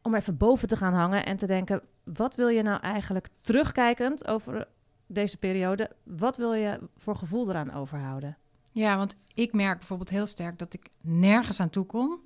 [0.04, 4.28] om even boven te gaan hangen en te denken: wat wil je nou eigenlijk terugkijkend
[4.28, 4.68] over
[5.08, 5.92] deze periode?
[6.04, 8.38] Wat wil je voor gevoel eraan overhouden?
[8.72, 12.20] Ja, want ik merk bijvoorbeeld heel sterk dat ik nergens aan toe kom.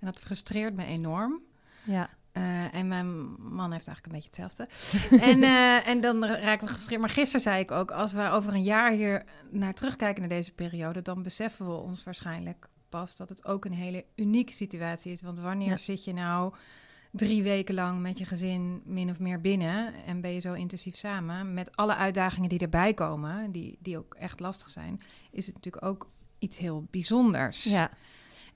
[0.00, 1.42] En dat frustreert me enorm.
[1.84, 2.10] Ja.
[2.32, 4.68] Uh, en mijn man heeft eigenlijk een beetje hetzelfde.
[5.30, 7.00] en, uh, en dan raken we gefrustreerd.
[7.00, 10.52] Maar gisteren zei ik ook, als we over een jaar hier naar terugkijken naar deze
[10.52, 15.20] periode, dan beseffen we ons waarschijnlijk pas dat het ook een hele unieke situatie is.
[15.20, 15.76] Want wanneer ja.
[15.76, 16.54] zit je nou
[17.16, 20.96] drie weken lang met je gezin min of meer binnen en ben je zo intensief
[20.96, 25.00] samen met alle uitdagingen die erbij komen, die, die ook echt lastig zijn,
[25.30, 27.64] is het natuurlijk ook iets heel bijzonders.
[27.64, 27.90] Ja.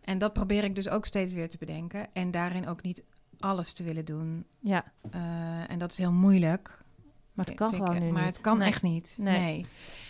[0.00, 3.02] En dat probeer ik dus ook steeds weer te bedenken en daarin ook niet
[3.38, 4.44] alles te willen doen.
[4.60, 4.84] Ja.
[5.14, 6.78] Uh, en dat is heel moeilijk.
[7.32, 8.32] Maar het kan gewoon nu Maar niet.
[8.32, 8.68] het kan Nee.
[8.68, 9.16] echt niet.
[9.20, 9.40] Nee.
[9.40, 9.66] Nee.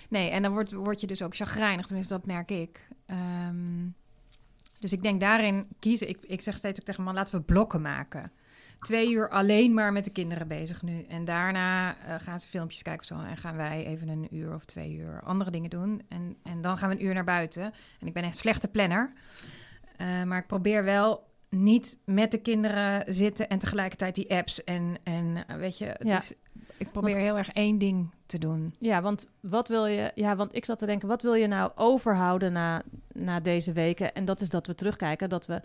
[0.09, 0.31] nee.
[0.31, 1.87] en dan word, word je dus ook chagrijnig.
[1.87, 2.89] Tenminste, dat merk ik.
[3.07, 3.87] Ehm,
[4.79, 6.09] dus ik denk daarin kiezen.
[6.09, 8.33] Ik, ik zeg steeds ook tegen man, laten we blokken maken.
[8.79, 11.03] Twee uur alleen maar met de kinderen bezig nu.
[11.03, 13.27] En daarna eh, gaan ze filmpjes kijken of zo.
[13.29, 16.03] En gaan wij even een uur of twee uur andere dingen doen.
[16.09, 17.63] En, en dan gaan we een uur naar buiten.
[18.01, 19.13] En ik ben echt slechte planner.
[19.97, 24.65] Eh, maar ik probeer wel niet met de kinderen zitten en tegelijkertijd die apps.
[24.65, 26.17] En, en eh, weet je, Ja.
[26.17, 26.33] dus
[26.77, 28.75] ik probeer heel erg één ding te doen.
[28.79, 30.13] Ja, want wat wil je?
[30.15, 34.15] Ja, want ik zat te denken, wat wil je nou overhouden na, na deze weken?
[34.15, 35.61] En dat is dat we terugkijken, dat we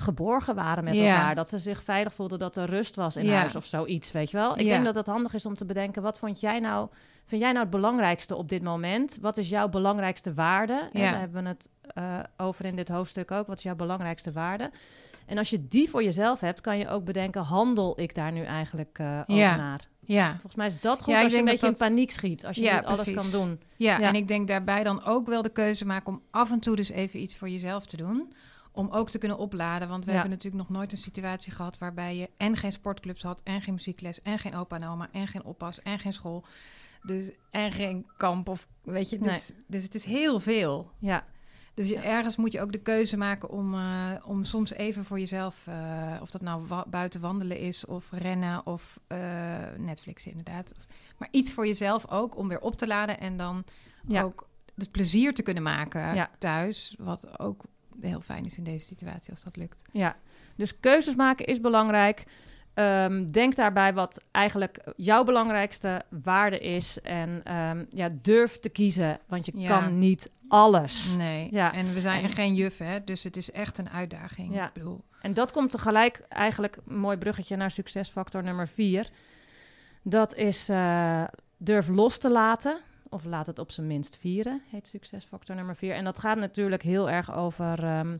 [0.00, 1.14] geborgen waren met Ja.
[1.16, 1.34] elkaar.
[1.34, 3.38] Dat ze zich veilig voelden, dat er rust was in Ja.
[3.38, 4.52] huis of zoiets, weet je wel?
[4.58, 4.72] Ik Ja.
[4.72, 6.88] denk dat het handig is om te bedenken, wat vond jij nou,
[7.24, 9.18] vind jij nou het belangrijkste op dit moment?
[9.20, 10.88] Wat is jouw belangrijkste waarde?
[10.92, 13.46] En daar hebben we het eh, over in dit hoofdstuk ook.
[13.46, 14.70] Wat is jouw belangrijkste waarde?
[15.26, 18.44] En als je die voor jezelf hebt, kan je ook bedenken, handel ik daar nu
[18.44, 19.56] eigenlijk eh over Ja.
[19.56, 19.88] naar?
[20.00, 22.46] Ja, Volgens mij is dat goed Ja, als je een beetje dat in paniek schiet.
[22.46, 23.30] Als je Ja, niet alles precies.
[23.30, 23.60] kan doen.
[23.76, 24.08] ja, Ja.
[24.08, 26.88] en ik denk daarbij dan ook wel de keuze maken om af en toe dus
[26.90, 28.32] even iets voor jezelf te doen.
[28.78, 29.88] Om ook te kunnen opladen.
[29.88, 30.16] Want we Ja.
[30.16, 33.74] hebben natuurlijk nog nooit een situatie gehad waarbij je en geen sportclubs had, en geen
[33.74, 36.44] muziekles, en geen opa en oma, en geen oppas, en geen school.
[37.02, 39.18] Dus, en geen kamp of weet je.
[39.18, 40.90] Dus, dus het is heel veel.
[40.98, 41.24] Ja,
[41.74, 45.18] Dus je, ergens moet je ook de keuze maken om, eh, om soms even voor
[45.18, 49.18] jezelf, eh, of dat nou wa- buiten wandelen is, of rennen, of eh,
[49.76, 50.72] Netflix inderdaad.
[51.18, 53.64] Maar iets voor jezelf ook, om weer op te laden en dan
[54.08, 54.22] Ja.
[54.22, 56.30] ook het plezier te kunnen maken Ja.
[56.38, 56.94] thuis.
[56.98, 57.64] Wat ook
[58.00, 59.82] heel fijn is in deze situatie als dat lukt.
[59.92, 60.16] ja.
[60.56, 62.24] Dus keuzes maken is belangrijk.
[62.74, 67.00] Ehm, denk daarbij wat eigenlijk jouw belangrijkste waarde is.
[67.00, 69.78] En ehm, ja, durf te kiezen, want je Ja.
[69.80, 71.14] kan niet alles.
[71.16, 71.72] Nee, Ja.
[71.72, 73.04] en we zijn En- geen juf, hè?
[73.04, 74.54] dus het is echt een uitdaging.
[74.54, 74.66] Ja.
[74.66, 79.08] Ik bedoel, En dat komt tegelijk eigenlijk een mooi bruggetje naar succesfactor nummer vier.
[80.02, 81.22] Dat is eh,
[81.56, 82.78] durf los te laten.
[83.10, 85.94] Of laat het op zijn minst vieren, heet succesfactor nummer vier.
[85.94, 87.84] En dat gaat natuurlijk heel erg over...
[87.84, 88.16] ehm,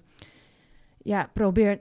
[1.03, 1.81] ja, probeer...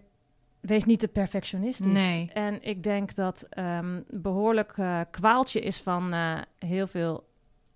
[0.59, 1.85] Wees niet te perfectionistisch.
[1.91, 2.29] Nee.
[2.33, 7.25] En ik denk dat ehm behoorlijk eh, kwaaltje is van eh, heel veel...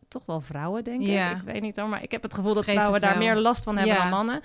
[0.08, 1.32] Toch wel vrouwen, denk Ja.
[1.32, 1.38] ik.
[1.38, 3.78] Ik weet niet hoor, maar ik heb het gevoel dat vrouwen daar meer last van
[3.78, 4.02] hebben Ja.
[4.02, 4.41] dan mannen.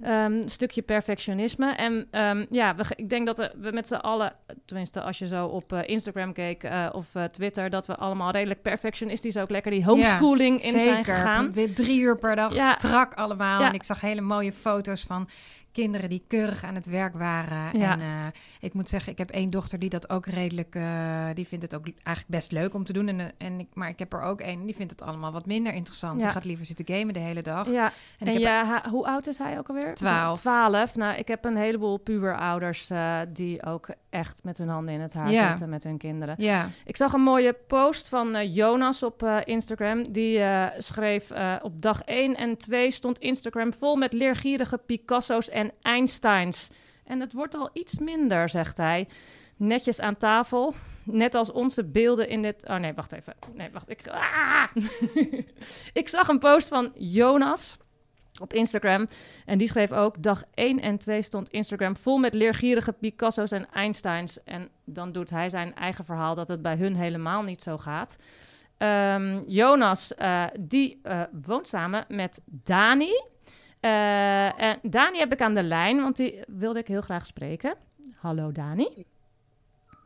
[0.00, 1.72] Een stukje perfectionisme.
[1.74, 4.32] En ehm, ja, we, ik denk dat we met z'n allen,
[4.64, 8.30] tenminste als je zo op eh, Instagram keek eh, of eh, Twitter, dat we allemaal
[8.30, 11.50] redelijk perfectionistisch ook lekker die homeschooling in zijn gegaan.
[11.50, 12.74] Dit drie uur per dag Ja.
[12.78, 13.60] strak allemaal.
[13.60, 13.68] Ja.
[13.68, 15.28] En ik zag hele mooie foto's van
[15.82, 17.78] kinderen die keurig aan het werk waren.
[17.78, 17.92] Ja.
[17.92, 18.06] En eh,
[18.60, 20.74] ik moet zeggen, ik heb één dochter die dat ook redelijk...
[20.74, 23.08] eh, die vindt het ook eigenlijk best leuk om te doen.
[23.08, 25.46] En, eh, en ik, maar ik heb er ook één die vindt het allemaal wat
[25.46, 26.16] minder interessant.
[26.20, 26.24] Ja.
[26.24, 27.70] Die gaat liever zitten gamen de hele dag.
[27.70, 29.94] Ja, En, en, ja, hoe oud is hij ook alweer?
[29.94, 30.40] Twaalf.
[30.40, 30.96] Twaalf.
[30.96, 35.12] Nou, ik heb een heleboel puberouders eh die ook echt met hun handen in het
[35.12, 35.48] haar Ja.
[35.48, 36.34] zitten met hun kinderen.
[36.38, 40.12] Ja, Ik zag een mooie post van Jonas op Instagram.
[40.12, 40.40] Die
[40.78, 41.30] schreef
[41.62, 46.68] op dag 1 en 2 stond Instagram vol met leergierige Picasso's en Einsteins.
[47.04, 49.08] En het wordt al iets minder, zegt hij.
[49.56, 50.74] Netjes aan tafel.
[51.04, 52.68] Net als onze beelden in dit...
[52.68, 53.34] Oh nee, wacht even.
[53.54, 53.90] Nee, wacht.
[53.90, 54.66] Ik, Ah!
[55.92, 57.76] ik zag een post van Jonas
[58.40, 59.06] op Instagram.
[59.44, 60.22] En die schreef ook...
[60.22, 64.44] Dag 1 en 2 stond Instagram vol met leergierige Picasso's en Einsteins.
[64.44, 68.16] En dan doet hij zijn eigen verhaal dat het bij hun helemaal niet zo gaat.
[68.78, 73.12] Ehm, Jonas, eh, die eh, woont samen met Dani.
[73.80, 77.74] Eh, en Dani heb ik aan de lijn, want die wilde ik heel graag spreken.
[78.16, 79.06] Hallo Dani.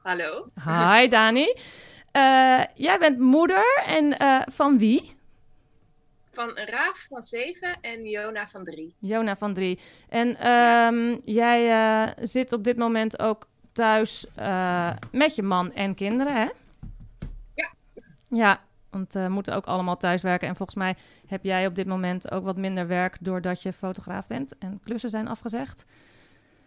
[0.02, 0.48] Hallo.
[0.64, 1.54] Hi Dani.
[2.10, 5.16] Eh, jij bent moeder en eh, van wie?
[6.32, 8.94] Van Raaf van 7 en Jona van 3.
[8.98, 9.78] Jona van drie.
[10.08, 14.26] En ehm, jij zit op dit moment ook thuis
[15.10, 16.48] met je man en kinderen, hè?
[17.54, 17.72] Ja.
[18.28, 18.60] Ja,
[18.92, 20.48] want we moeten ook allemaal thuiswerken.
[20.48, 24.26] En volgens mij heb jij op dit moment ook wat minder werk doordat je fotograaf
[24.26, 25.84] bent en klussen zijn afgezegd.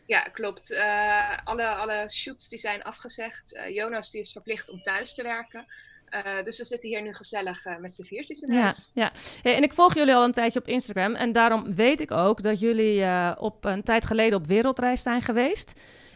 [0.06, 0.72] Ja, klopt.
[0.72, 3.56] Uh, alle, alle shoots die zijn afgezegd.
[3.56, 5.66] Uh, Jonas die is verplicht om thuis te werken.
[6.10, 8.90] Uh, dus we zitten hier nu gezellig met z'n viertjes in huis.
[8.94, 9.12] Ja,
[9.44, 9.54] ja.
[9.54, 11.16] en ik volg jullie al een tijdje op Instagram.
[11.16, 13.06] En daarom weet ik ook dat jullie
[13.40, 15.74] op een tijd geleden op wereldreis zijn geweest.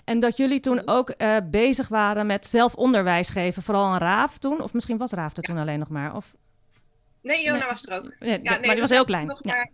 [0.09, 1.13] En dat jullie toen ook
[1.51, 3.63] bezig waren met zelf onderwijs geven.
[3.63, 4.61] Vooral aan Raaf toen.
[4.61, 5.53] Of misschien was Raaf er Ja.
[5.53, 6.15] toen alleen nog maar.
[6.15, 6.35] Of,
[7.21, 7.67] Nee, Jona Nee.
[7.67, 8.15] was er ook.
[8.19, 9.25] nee, Ja, maar die was heel klein.
[9.27, 9.53] nog Ja.
[9.55, 9.69] maar-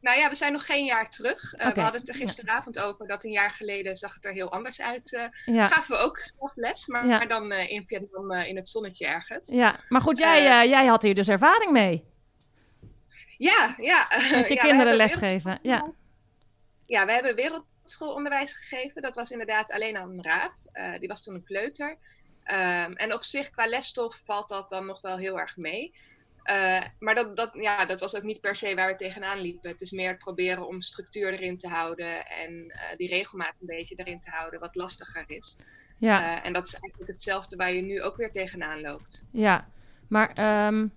[0.00, 1.54] nou ja, we zijn nog geen jaar terug.
[1.54, 4.32] Uh, Oké, We hadden het er gisteravond over dat een jaar geleden zag het er
[4.32, 5.12] heel anders uit.
[5.46, 5.64] Uh, Ja.
[5.66, 7.16] Gaven we ook zelf les, maar, Ja.
[7.16, 9.48] maar dan uh, in Vietnam in het zonnetje ergens.
[9.50, 10.60] ja, maar goed, jij, Eh.
[10.62, 12.04] eh, jij had hier dus ervaring mee.
[13.36, 14.06] Ja, ja.
[14.32, 15.58] Met je ja, kinderen lesgeven.
[15.62, 15.90] Ja.
[16.86, 17.34] Ja, we hebben
[17.86, 19.02] wereldschoolonderwijs gegeven.
[19.02, 20.64] Dat was inderdaad alleen aan Raaf.
[20.72, 21.90] Uh, die was toen een kleuter.
[21.90, 25.94] Um, en op zich, qua lesstof, valt dat dan nog wel heel erg mee.
[26.44, 29.70] Uh, maar dat, dat, ja, dat was ook niet per se waar we tegenaan liepen.
[29.70, 33.66] Het is meer het proberen om structuur erin te houden en uh, die regelmaat een
[33.66, 35.56] beetje erin te houden, wat lastiger is.
[35.98, 36.42] Ja.
[36.42, 39.22] En dat is eigenlijk hetzelfde waar je nu ook weer tegenaan loopt.
[39.32, 39.68] Ja,
[40.08, 40.92] maar um,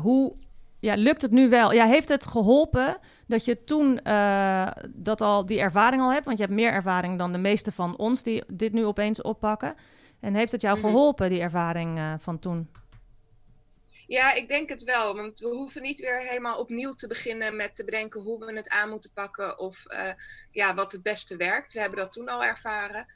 [0.00, 0.36] hoe
[0.80, 1.72] ja, lukt het nu wel?
[1.72, 6.24] Ja, heeft het geholpen dat je toen uh, dat al die ervaring al hebt?
[6.24, 9.74] Want je hebt meer ervaring dan de meeste van ons die dit nu opeens oppakken.
[10.20, 10.86] En heeft het jou Mhm.
[10.86, 12.70] geholpen, die ervaring uh, van toen?
[14.06, 15.16] Ja, ik denk het wel.
[15.16, 18.68] Want we hoeven niet weer helemaal opnieuw te beginnen met te bedenken hoe we het
[18.68, 20.10] aan moeten pakken of uh,
[20.50, 21.72] ja, wat het beste werkt.
[21.72, 23.06] We hebben dat toen al ervaren.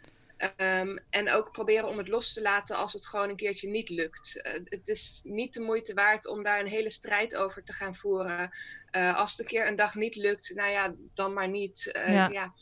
[0.56, 3.88] Um, en ook proberen om het los te laten als het gewoon een keertje niet
[3.88, 4.40] lukt.
[4.46, 7.94] Uh, het is niet de moeite waard om daar een hele strijd over te gaan
[7.94, 8.50] voeren.
[8.96, 11.90] Uh, als het een keer een dag niet lukt, nou ja, dan maar niet.
[12.06, 12.28] Ja.
[12.28, 12.52] ja.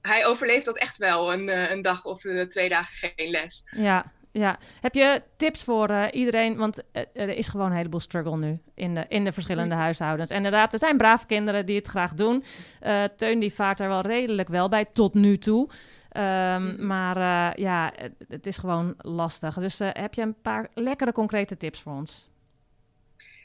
[0.00, 3.68] Hij overleeft dat echt wel, een, een dag of twee dagen geen les.
[3.70, 4.58] Ja, ja.
[4.80, 6.56] Heb je tips voor uh, iedereen?
[6.56, 10.30] Want uh, er is gewoon een heleboel struggle nu in de, in de verschillende huishoudens.
[10.30, 12.44] En inderdaad, er zijn brave kinderen die het graag doen.
[12.82, 15.70] Uh, Teun die vaart er wel redelijk wel bij tot nu toe.
[16.16, 16.86] Um, mm.
[16.86, 19.54] Maar uh, ja, het, het, is gewoon lastig.
[19.54, 22.28] Dus uh, heb je een paar lekkere concrete tips voor ons?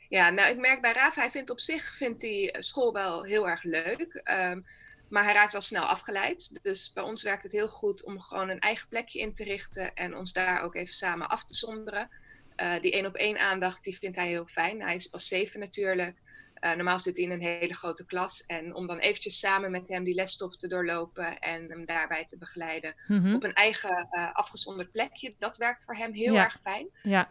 [0.08, 3.50] Ja, nou ik merk bij Raaf, hij vindt op zich vindt hij school wel heel
[3.50, 4.22] erg leuk.
[4.52, 4.66] Um,
[5.10, 6.60] maar hij raakt wel snel afgeleid.
[6.62, 9.96] Dus bij ons werkt het heel goed om gewoon een eigen plekje in te richten
[9.96, 12.10] en ons daar ook even samen af te zonderen.
[12.58, 14.82] Uh, die één op één aandacht, die vindt hij heel fijn.
[14.82, 16.18] Hij is pas zeven natuurlijk.
[16.62, 18.44] Uh, normaal zit hij in een hele grote klas.
[18.46, 22.38] En om dan eventjes samen met hem die lesstof te doorlopen en hem daarbij te
[22.38, 23.34] begeleiden Mhm.
[23.36, 26.44] op een eigen uh, afgezonderd plekje, dat werkt voor hem heel ja.
[26.44, 26.88] erg fijn.
[27.04, 27.30] Ja.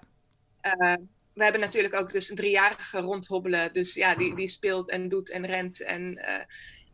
[0.62, 0.95] Uh,
[1.33, 3.73] we hebben natuurlijk ook dus een driejarige rondhobbelen.
[3.73, 5.83] Dus ja, die, die speelt en doet en rent.
[5.83, 6.35] En uh,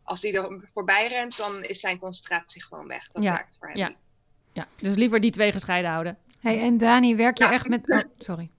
[0.03, 3.07] als die er voorbij rent, dan is zijn concentratie gewoon weg.
[3.07, 3.33] Dat ja.
[3.33, 3.93] werkt voor hem ja.
[4.53, 6.17] Ja, dus liever die twee gescheiden houden.
[6.41, 7.51] Hey, en Dani, werk je Ja.
[7.51, 7.91] echt met...
[7.91, 8.49] Oh, sorry.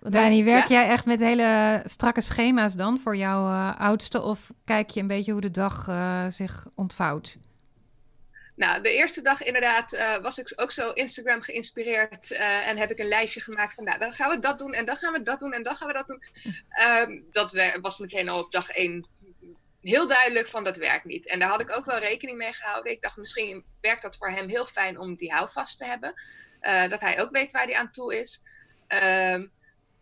[0.00, 4.22] Dani, werk jij echt met hele strakke schema's dan voor jouw uh, oudste?
[4.22, 7.36] Of kijk je een beetje hoe de dag uh, zich ontvouwt?
[8.56, 12.90] Nou, de eerste dag inderdaad uh, was ik ook zo Instagram geïnspireerd uh, en heb
[12.90, 15.22] ik een lijstje gemaakt van, nou, dan gaan we dat doen en dan gaan we
[15.22, 16.22] dat doen en dan gaan we dat doen.
[17.08, 19.06] Um, dat was meteen al op dag één
[19.82, 21.26] heel duidelijk van dat werkt niet.
[21.26, 22.92] En daar had ik ook wel rekening mee gehouden.
[22.92, 26.14] Ik dacht, misschien werkt dat voor hem heel fijn om die houvast te hebben.
[26.62, 28.42] Uh, dat hij ook weet waar hij aan toe is.
[29.32, 29.52] Um,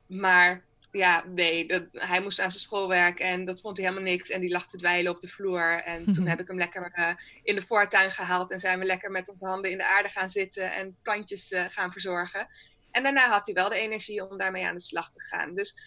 [0.08, 4.30] maar ja, nee, dat, hij moest aan zijn schoolwerk en dat vond hij helemaal niks.
[4.30, 5.82] En die lag te dweilen op de vloer.
[5.82, 7.10] En toen heb ik hem lekker uh,
[7.42, 10.28] in de voortuin gehaald en zijn we lekker met onze handen in de aarde gaan
[10.28, 12.48] zitten en plantjes uh, gaan verzorgen.
[12.90, 15.54] En daarna had hij wel de energie om daarmee aan de slag te gaan.
[15.54, 15.80] Dus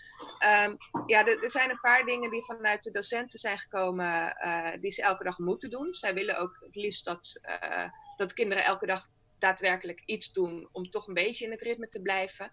[0.65, 4.71] um, ja, er, er, zijn een paar dingen die vanuit de docenten zijn gekomen uh,
[4.79, 5.93] die ze elke dag moeten doen.
[5.93, 7.41] Zij willen ook het liefst dat,
[8.15, 9.07] dat kinderen elke dag
[9.39, 12.51] daadwerkelijk iets doen om toch een beetje in het ritme te blijven.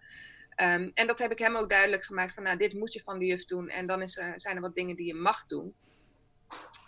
[0.61, 3.19] Um, en dat heb ik hem ook duidelijk gemaakt van, nou, dit moet je van
[3.19, 3.69] de juf doen.
[3.69, 5.75] En dan is er, zijn er wat dingen die je mag doen.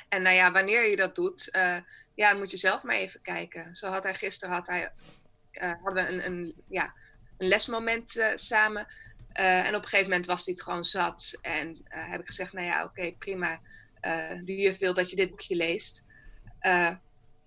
[0.09, 1.77] En nou ja, wanneer je dat doet, uh,
[2.15, 3.75] ja, moet je zelf maar even kijken.
[3.75, 4.91] Zo had hij gisteren, had hij,
[5.51, 6.93] uh, hadden een, een, ja,
[7.37, 8.87] een lesmoment uh, samen.
[9.31, 11.37] En op een gegeven moment was hij het gewoon zat.
[11.41, 13.61] En heb ik gezegd, nou ja, oké, prima.
[14.43, 16.05] die juf wil dat je dit boekje leest.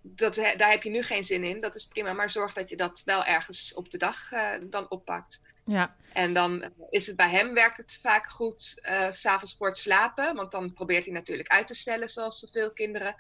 [0.00, 2.12] dat, daar heb je nu geen zin in, dat is prima.
[2.12, 4.28] Maar zorg dat je dat wel ergens op de dag
[4.60, 5.40] dan oppakt.
[5.64, 5.94] Ja.
[6.12, 10.35] En dan is het bij hem, werkt het vaak goed uh, s'avonds voor het slapen.
[10.35, 13.14] Want dan probeert hij natuurlijk uit te stellen, zoals zoveel kinderen.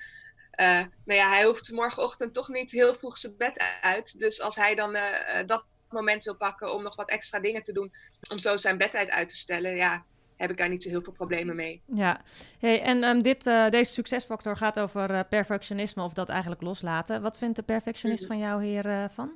[0.60, 4.18] Uh, maar ja, hij hoeft morgenochtend toch niet heel vroeg zijn bed uit.
[4.18, 5.02] Dus als hij dan uh,
[5.46, 7.92] dat moment wil pakken om nog wat extra dingen te doen...
[8.30, 10.04] om zo zijn bedtijd uit te stellen, ja,
[10.36, 11.82] heb ik daar niet zo heel veel problemen mee.
[11.86, 12.20] Ja,
[12.58, 17.22] hey, en um, dit, uh, deze succesfactor gaat over uh, perfectionisme of dat eigenlijk loslaten.
[17.22, 18.38] Wat vindt de perfectionist mm -hmm.
[18.38, 19.32] van jou hier uh, van?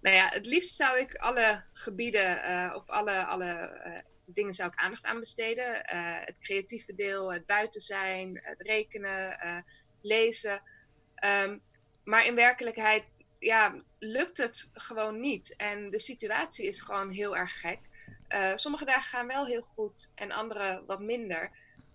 [0.00, 4.72] Nou ja, het liefst zou ik alle gebieden uh, of alle, alle uh, dingen zou
[4.72, 5.74] ik aandacht aan besteden.
[5.74, 9.38] Uh, het creatieve deel, het buiten zijn, het rekenen,
[10.02, 10.62] lezen.
[11.14, 11.58] Ehm,
[12.04, 13.04] maar in werkelijkheid
[13.38, 15.56] ja, lukt het gewoon niet.
[15.56, 17.78] En de situatie is gewoon heel erg gek.
[18.54, 21.50] Sommige dagen gaan wel heel goed en andere wat minder.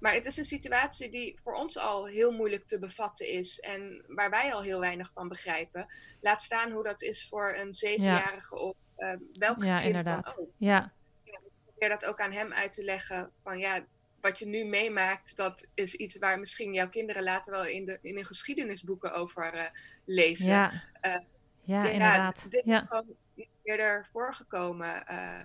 [0.05, 4.03] Maar het is een situatie die voor ons al heel moeilijk te bevatten is en
[4.07, 5.87] waar wij al heel weinig van begrijpen.
[6.19, 10.25] Laat staan hoe dat is voor een zevenjarige of uh, welke ja, kind inderdaad.
[10.25, 10.49] dan ook.
[10.57, 10.91] Ja.
[11.23, 13.85] Ja, ik probeer dat ook aan hem uit te leggen van ja,
[14.21, 17.99] wat je nu meemaakt, dat is iets waar misschien jouw kinderen later wel in, de,
[18.01, 19.63] in hun geschiedenisboeken over uh,
[20.03, 20.51] lezen.
[20.53, 21.15] Ja, Uh,
[21.63, 22.51] ja, inderdaad.
[22.51, 22.79] Dit Ja.
[22.79, 23.15] is gewoon
[23.63, 25.39] eerder voorgekomen uh,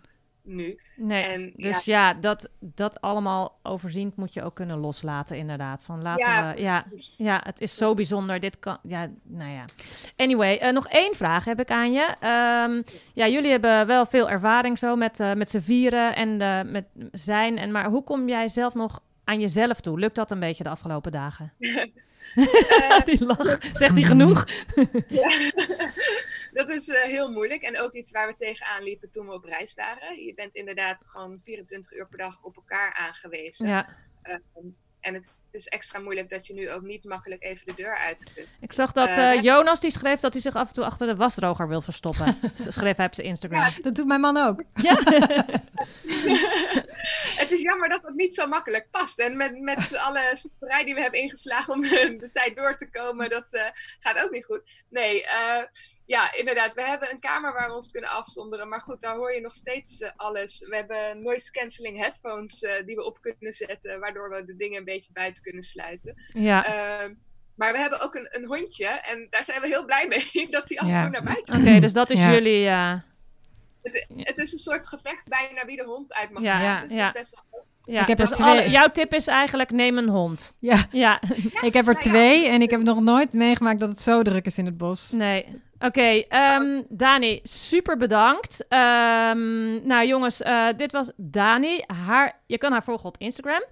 [0.55, 0.81] nu.
[0.97, 5.85] Nee, En dus ja, dat, dat allemaal overziend moet je ook kunnen loslaten, inderdaad.
[5.85, 7.15] Van laten ja, we, ja, precies.
[7.17, 8.41] ja, het is zo bijzonder.
[8.41, 9.65] Dit kan, ja, nou ja.
[10.17, 12.15] Anyway, eh, nog één vraag heb ik aan je.
[12.21, 12.83] Ehm,
[13.15, 16.85] ja, jullie hebben wel veel ervaring zo met, eh, met z'n vieren en eh, met
[17.13, 17.59] zijn.
[17.59, 19.99] En, maar hoe kom jij zelf nog aan jezelf toe?
[19.99, 21.53] Lukt dat een beetje de afgelopen dagen?
[22.35, 24.45] Eh, die lach, zegt hij genoeg?
[25.09, 25.29] Ja,
[26.59, 27.63] dat is eh, heel moeilijk.
[27.63, 30.25] En ook iets waar we tegenaan liepen toen we op reis waren.
[30.25, 33.69] Je bent inderdaad gewoon 24 uur per dag op elkaar aangewezen.
[33.69, 33.87] Ja,
[34.23, 34.39] Ehm,
[35.01, 38.33] en het is extra moeilijk dat je nu ook niet makkelijk even de deur uit
[38.35, 38.47] kunt.
[38.61, 41.17] ik zag dat Eh, Jonas die schreef dat hij zich af en toe achter de
[41.17, 42.39] wasdroger wil verstoppen.
[42.55, 43.61] schreef hij op zijn Instagram.
[43.61, 44.63] Ja, Dat doet mijn man ook.
[44.75, 44.95] Ja,
[47.43, 49.19] het is jammer dat het niet zo makkelijk past.
[49.19, 52.91] En met, met alle soeperij die we hebben ingeslagen om de, de tijd door te
[52.91, 53.67] komen, dat eh,
[53.99, 54.63] gaat ook niet goed.
[54.89, 55.63] Nee, eh,
[56.07, 56.75] ja, inderdaad.
[56.75, 58.69] We hebben een kamer waar we ons kunnen afzonderen.
[58.69, 60.67] Maar goed, daar hoor je nog steeds eh, alles.
[60.69, 64.79] We hebben noise cancelling headphones eh, die we op kunnen zetten, waardoor we de dingen
[64.79, 66.15] een beetje buiten kunnen sluiten.
[66.33, 66.65] ja.
[66.65, 67.15] Ehm,
[67.57, 70.69] maar we hebben ook een, een hondje en daar zijn we heel blij mee dat
[70.69, 71.01] hij af en Ja.
[71.03, 72.33] toe naar buiten Oké, dus dat is Ja.
[72.33, 72.67] jullie...
[72.69, 72.95] eh,
[73.83, 76.67] Het, het is een soort gevecht bijna wie de hond uit mag Ja, laten.
[76.67, 77.05] ja, Dus ja.
[77.07, 78.49] dat is best wel ja, Ik heb er dus twee.
[78.61, 80.55] alle- jouw tip is eigenlijk neem een hond.
[80.59, 81.21] Ja, Ja,
[81.69, 82.11] ik heb er nou ja.
[82.11, 85.11] twee en ik heb nog nooit meegemaakt dat het zo druk is in het bos.
[85.11, 85.47] nee.
[85.83, 88.67] Oké, ehm, Dani, super bedankt.
[88.69, 91.83] Ehm, nou jongens, eh, dit was Dani.
[91.87, 93.65] Haar, je kan haar volgen op Instagram.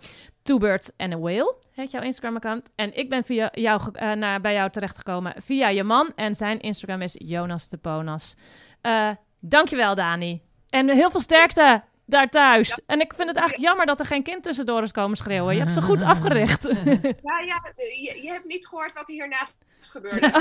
[0.42, 2.70] Two Birds and a Whale heet jouw Instagram-account.
[2.74, 6.12] En ik ben via jou, eh, naar, bij jou terechtgekomen via je man.
[6.16, 8.34] En zijn Instagram is Jonas de Ponas.
[8.80, 10.42] Eh, dankjewel, Dani.
[10.70, 12.80] En heel veel sterkte daar thuis.
[12.86, 15.54] En ik vind het eigenlijk jammer dat er geen kind tussendoor is komen schreeuwen.
[15.54, 16.62] Je hebt ze goed afgericht.
[16.62, 20.30] Ja, ja je, je hebt niet gehoord wat er hiernaast gebeurde.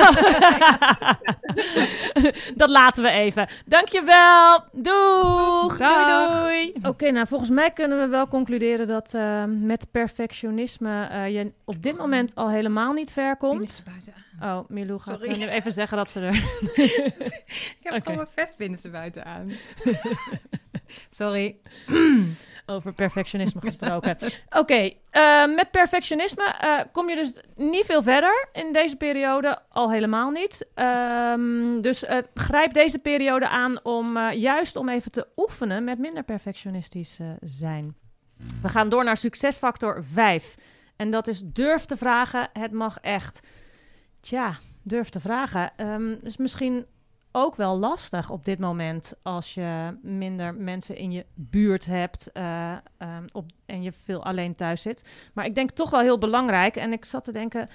[2.55, 3.47] Dat laten we even.
[3.65, 4.63] Dankjewel.
[4.71, 5.77] Doeg.
[5.77, 6.41] Dag.
[6.41, 6.87] Doei, doei.
[6.91, 11.83] Oké, nou volgens mij kunnen we wel concluderen dat eh, met perfectionisme eh, je op
[11.83, 13.69] dit moment al helemaal niet ver Binnen komt.
[13.69, 14.57] ze buiten aan.
[14.57, 15.33] Oh, Milou gaat Sorry.
[15.33, 16.35] eh, nu even zeggen dat ze er...
[17.79, 18.01] Ik heb Oké.
[18.01, 19.51] gewoon mijn vest binnen ze buiten aan.
[21.09, 21.57] Sorry.
[22.65, 24.17] Over perfectionisme gesproken.
[24.59, 29.91] Oké, eh, met perfectionisme eh, kom je dus niet veel verder in deze periode, al
[29.91, 30.67] helemaal niet.
[30.73, 36.23] Ehm, dus eh, grijp deze periode aan om juist om even te oefenen met minder
[36.23, 37.95] perfectionistisch zijn.
[38.61, 40.55] We gaan door naar succesfactor 5.
[40.95, 43.47] En dat is durf te vragen, het mag echt.
[44.19, 45.71] Tja, durf te vragen.
[45.75, 46.85] Ehm is misschien
[47.31, 52.71] ook wel lastig op dit moment als je minder mensen in je buurt hebt eh,
[52.97, 55.29] ehm, op, en je veel alleen thuis zit.
[55.33, 56.75] Maar ik denk toch wel heel belangrijk.
[56.75, 57.69] En ik zat te denken,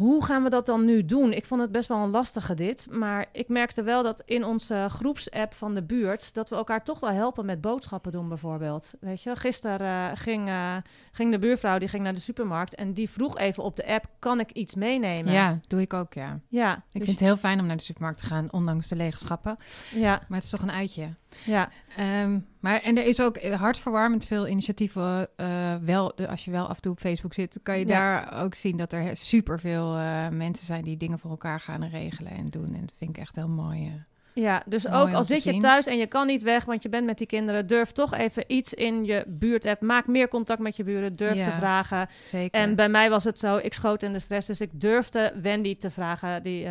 [0.00, 1.32] hoe gaan we dat dan nu doen?
[1.32, 2.86] Ik vond het best wel een lastige dit.
[2.90, 6.34] Maar ik merkte wel dat in onze groepsapp van de buurt...
[6.34, 8.94] dat we elkaar toch wel helpen met boodschappen doen bijvoorbeeld.
[9.00, 10.76] Weet je, gisteren eh, ging, eh,
[11.12, 12.74] ging de buurvrouw die ging naar de supermarkt...
[12.74, 15.32] en die vroeg even op de app, kan ik iets meenemen?
[15.32, 16.40] Ja, doe ik ook, ja.
[16.48, 18.96] ja, Ik dus- vind het heel fijn om naar de supermarkt te gaan, ondanks de
[18.96, 19.58] lege schappen.
[19.94, 21.08] ja, Maar het is toch een uitje.
[21.44, 25.28] Ja, Ehm, maar en er is ook hartverwarmend veel initiatieven.
[25.36, 28.20] eh, wel, als je wel af en toe op Facebook zit, kan je Ja.
[28.26, 32.32] daar ook zien dat er superveel eh mensen zijn die dingen voor elkaar gaan regelen
[32.32, 32.74] en doen.
[32.74, 33.86] En dat vind ik echt heel mooi.
[33.86, 33.92] eh.
[34.34, 35.60] Ja, dus Mooi ook al zit je zien.
[35.60, 38.44] thuis en je kan niet weg, want je bent met die kinderen, durf toch even
[38.46, 39.80] iets in je buurt app.
[39.80, 41.44] Maak meer contact met je buren, durf Ja.
[41.44, 42.08] te vragen.
[42.22, 42.60] Zeker.
[42.60, 45.76] En bij mij was het zo, ik schoot in de stress, dus ik durfde Wendy
[45.76, 46.66] te vragen, die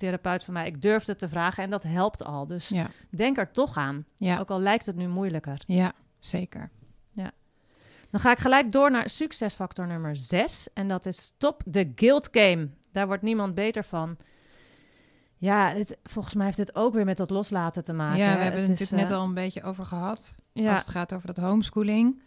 [0.00, 2.46] therapeut van mij, ik durfde te vragen en dat helpt al.
[2.46, 5.62] Dus ja, denk er toch aan, ja, ook al lijkt het nu moeilijker.
[5.66, 6.70] ja, zeker.
[8.10, 12.28] Dan ga ik gelijk door naar succesfactor nummer 6 en dat is stop de guilt
[12.30, 12.68] game.
[12.92, 14.16] Daar wordt niemand beter van.
[15.36, 18.18] Ja, het, volgens mij heeft dit ook weer met dat loslaten te maken.
[18.18, 20.34] ja, we hebben het natuurlijk net eh, al een beetje over gehad.
[20.52, 22.22] Ja, Als het gaat over dat homeschooling.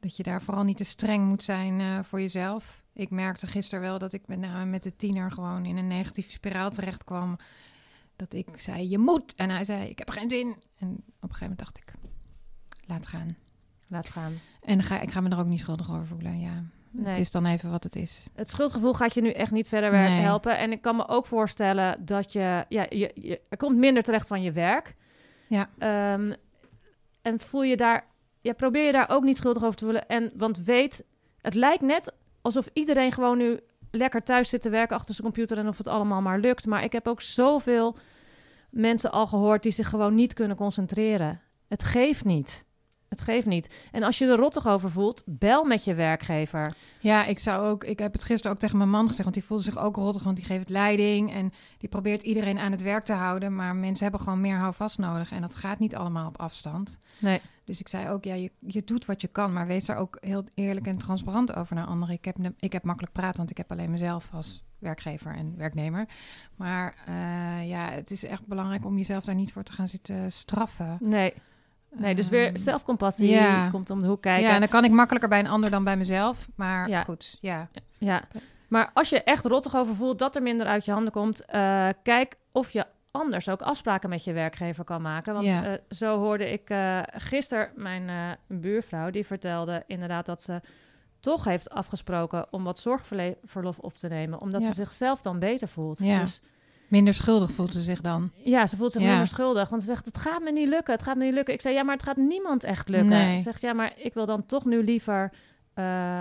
[0.00, 2.81] Dat je daar vooral niet te streng moet zijn eh, voor jezelf.
[2.94, 6.30] Ik merkte gisteren wel dat ik met name met de tiener gewoon in een negatieve
[6.30, 7.36] spiraal terecht kwam.
[8.16, 9.34] Dat ik zei, je moet.
[9.34, 10.46] En hij zei, ik heb er geen zin.
[10.78, 11.92] En op een gegeven moment dacht ik,
[12.86, 13.36] laat gaan.
[13.86, 14.32] laat gaan.
[14.60, 16.62] En ga, ik ga me er ook niet schuldig over voelen, ja.
[16.90, 17.06] Nee.
[17.06, 18.26] Het is dan even wat het is.
[18.34, 20.20] Het schuldgevoel gaat je nu echt niet verder Nee.
[20.20, 20.58] helpen.
[20.58, 24.26] En ik kan me ook voorstellen dat je, ja, je, je er komt minder terecht
[24.26, 24.94] van je werk.
[25.46, 25.68] Ja.
[25.78, 26.32] Ehm,
[27.22, 28.06] en voel je daar,
[28.40, 30.08] ja, probeer je daar ook niet schuldig over te voelen.
[30.08, 31.04] En want weet,
[31.40, 35.58] het lijkt net alsof iedereen gewoon nu lekker thuis zit te werken achter zijn computer
[35.58, 36.66] en of het allemaal maar lukt.
[36.66, 37.96] Maar ik heb ook zoveel
[38.70, 41.40] mensen al gehoord die zich gewoon niet kunnen concentreren.
[41.68, 42.64] Het geeft niet.
[43.08, 43.74] Het geeft niet.
[43.90, 46.74] En als je er rottig over voelt, bel met je werkgever.
[47.00, 47.84] Ja, ik zou ook.
[47.84, 50.22] Ik heb het gisteren ook tegen mijn man gezegd, want die voelde zich ook rottig,
[50.22, 53.54] want die geeft leiding en die probeert iedereen aan het werk te houden.
[53.54, 56.98] Maar mensen hebben gewoon meer houvast nodig en dat gaat niet allemaal op afstand.
[57.18, 57.40] Nee.
[57.64, 60.16] Dus ik zei ook, ja, je, je doet wat je kan, maar wees daar ook
[60.20, 62.14] heel eerlijk en transparant over naar anderen.
[62.14, 66.06] Ik heb, ik heb makkelijk praten, want ik heb alleen mezelf als werkgever en werknemer.
[66.56, 70.32] Maar eh, ja, het is echt belangrijk om jezelf daar niet voor te gaan zitten
[70.32, 70.96] straffen.
[71.00, 71.34] Nee.
[71.96, 73.68] Nee, dus weer Ehm, zelfcompassie ja.
[73.68, 74.48] komt om de hoek kijken.
[74.48, 76.48] Ja, en dan kan ik makkelijker bij een ander dan bij mezelf.
[76.54, 77.02] Maar Ja.
[77.02, 77.68] goed, ja.
[77.98, 78.22] Ja,
[78.68, 81.88] maar als je echt rottig over voelt dat er minder uit je handen komt, eh,
[82.02, 85.32] kijk of je anders ook afspraken met je werkgever kan maken.
[85.34, 85.64] Want Ja.
[85.64, 90.60] eh, zo hoorde ik eh gisteren mijn eh, buurvrouw, die vertelde inderdaad dat ze
[91.20, 94.66] toch heeft afgesproken om wat zorgverlof op te nemen, omdat Ja.
[94.68, 95.98] ze zichzelf dan beter voelt.
[95.98, 96.20] Ja.
[96.20, 96.40] Dus
[96.88, 98.30] Minder schuldig voelt ze zich dan.
[98.44, 101.02] ja, ze voelt zich minder schuldig, want ze zegt het gaat me niet lukken, het
[101.02, 101.54] gaat me niet lukken.
[101.54, 103.08] Ik zei ja, maar het gaat niemand echt lukken.
[103.08, 103.36] Nee.
[103.36, 105.32] Ze zegt ja, maar ik wil dan toch nu liever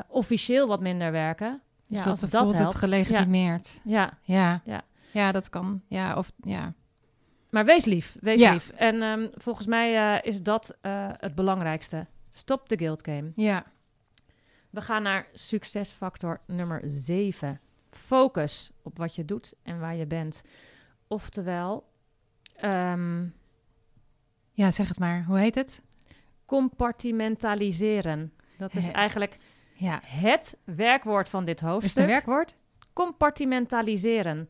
[0.07, 1.61] officieel wat minder werken.
[1.87, 2.75] Dus ja, dat, als voelt het helpt.
[2.75, 3.79] gelegitimeerd.
[3.83, 4.61] Ja, Ja.
[4.65, 4.81] Ja.
[5.11, 5.31] ja.
[5.31, 5.81] dat kan.
[5.87, 6.73] Ja, of ja.
[7.51, 8.51] Maar wees lief, wees Ja.
[8.53, 8.69] lief.
[8.69, 12.07] En ehm, volgens mij eh, is dat eh, het belangrijkste.
[12.31, 13.31] Stop de guilt game.
[13.35, 13.63] Ja.
[14.69, 17.59] We gaan naar succesfactor nummer 7.
[17.89, 20.41] Focus op wat je doet en waar je bent.
[21.07, 21.89] Oftewel,
[22.55, 23.25] ehm,
[24.51, 25.23] Ja, zeg het maar.
[25.23, 25.81] Hoe heet het?
[26.45, 28.33] compartimentaliseren.
[28.57, 29.37] Dat is eigenlijk
[29.73, 29.99] Ja.
[30.03, 32.03] het werkwoord van dit Is het hoofdstuk.
[32.03, 32.53] een werkwoord?
[32.93, 34.47] compartimentaliseren.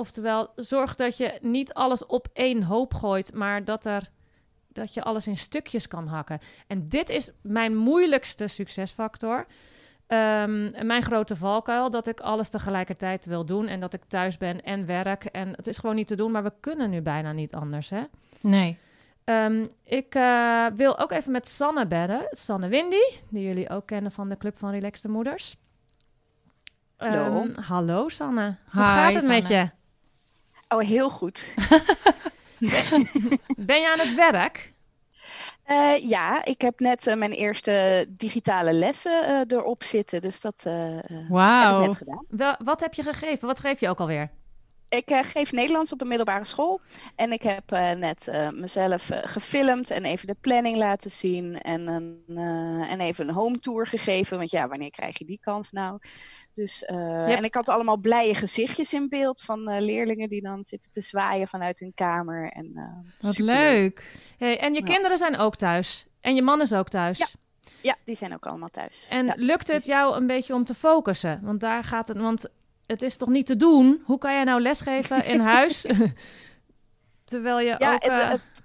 [0.00, 4.08] Oftewel, zorg dat je niet alles op één hoop gooit, maar dat, er,
[4.68, 6.38] dat je alles in stukjes kan hakken.
[6.66, 9.46] En dit is mijn moeilijkste succesfactor.
[10.06, 14.62] Ehm, mijn grote valkuil, dat ik alles tegelijkertijd wil doen en dat ik thuis ben
[14.62, 15.24] en werk.
[15.24, 18.02] En het is gewoon niet te doen, maar we kunnen nu bijna niet anders, hè?
[18.40, 18.78] Nee.
[19.24, 22.26] Ehm, ik eh, wil ook even met Sanne bedden.
[22.30, 25.56] Sanne Windy, die jullie ook kennen van de Club van Relaxte Moeders.
[26.96, 27.40] Hallo.
[27.40, 28.56] Ehm, hallo Sanne.
[28.70, 29.70] Hoe Hi, gaat het met je?
[30.68, 31.54] Oh, heel goed.
[33.56, 34.72] Ben je aan het werk?
[35.64, 40.20] Eh, ja, ik heb net eh, mijn eerste digitale lessen eh, erop zitten.
[40.20, 40.98] Dus dat eh,
[41.64, 42.24] heb ik net gedaan.
[42.28, 43.46] Wel, wat heb je gegeven?
[43.46, 44.30] Wat geef je ook alweer?
[44.88, 46.80] Ik eh, geef Nederlands op een middelbare school.
[47.16, 51.60] En ik heb eh, net eh, mezelf gefilmd en even de planning laten zien.
[51.60, 54.38] En, een, eh, en even een home tour gegeven.
[54.38, 55.98] Want ja, wanneer krijg je die kans nou?
[56.54, 60.64] Dus, eh, En ik had allemaal blije gezichtjes in beeld van eh, leerlingen die dan
[60.64, 62.50] zitten te zwaaien vanuit hun kamer.
[62.52, 64.02] En, eh, Wat leuk.
[64.38, 64.86] Hey, en je Ja.
[64.92, 66.06] kinderen zijn ook thuis.
[66.20, 67.18] En je man is ook thuis.
[67.18, 67.26] Ja.
[67.82, 69.06] Ja, die zijn ook allemaal thuis.
[69.10, 69.34] En Ja.
[69.36, 71.40] lukt het jou een beetje om te focussen?
[71.42, 72.18] Want daar gaat het.
[72.18, 72.46] Want
[72.88, 74.02] het is toch niet te doen?
[74.04, 75.86] Hoe kan jij nou lesgeven in huis?
[77.24, 78.02] Terwijl je Ja, ook.
[78.02, 78.62] het, eh, het, het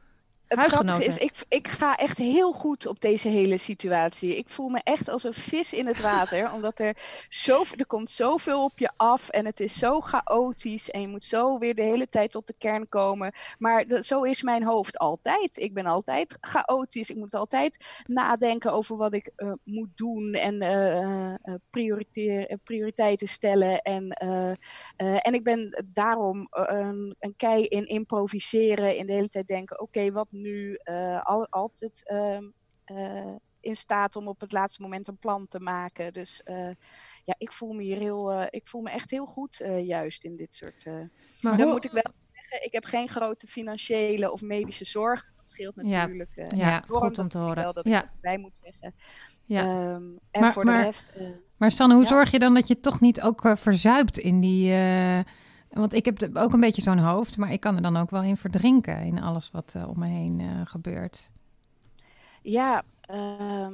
[0.58, 4.38] huisgenoten grappige is, ik, ik ga echt heel goed op deze hele situatie.
[4.38, 6.98] Ik voel me echt als een vis in het water, omdat er,
[7.30, 11.26] zo, er komt zoveel op je af en het is zo chaotisch en je moet
[11.26, 13.34] zo weer de hele tijd tot de kern komen.
[13.58, 15.58] Maar zo is mijn hoofd altijd.
[15.58, 17.10] Ik ben altijd chaotisch.
[17.10, 20.58] Ik moet altijd nadenken over wat ik eh, moet doen en
[21.70, 23.82] prioriteer- eh, prioriteiten stellen.
[23.82, 24.08] En,
[24.98, 30.12] en ik ben daarom een, een kei in improviseren, in de hele tijd denken, oké,
[30.12, 30.43] wat nu?
[30.84, 32.44] Eh, al, altijd ehm,
[32.86, 36.14] eh, in staat om op het laatste moment een plan te maken.
[36.14, 36.70] Dus eh,
[37.26, 40.24] ja, ik voel me hier heel, eh, ik voel me echt heel goed eh, juist
[40.24, 40.84] in dit soort.
[40.86, 40.94] eh,
[41.42, 45.32] maar dan hoe- moet ik wel zeggen, ik heb geen grote financiële of medische zorg.
[45.38, 46.32] Dat scheelt natuurlijk.
[46.36, 47.64] eh, ja, Ja, goed om te horen.
[47.64, 48.94] Wel dat ja, ik dat erbij moet zeggen.
[49.46, 49.62] Ja.
[49.62, 51.10] Ehm, en Maar- voor maar- de rest.
[51.16, 51.28] eh,
[51.58, 52.10] Maar Sanne, hoe Ja.
[52.10, 54.74] zorg je dan dat je toch niet ook eh, verzuipt in die...
[55.74, 58.10] want ik heb de- ook een beetje zo'n hoofd, maar ik kan er dan ook
[58.10, 61.30] wel in verdrinken in alles wat eh, om me heen eh, gebeurt.
[62.42, 63.74] Ja, ehm,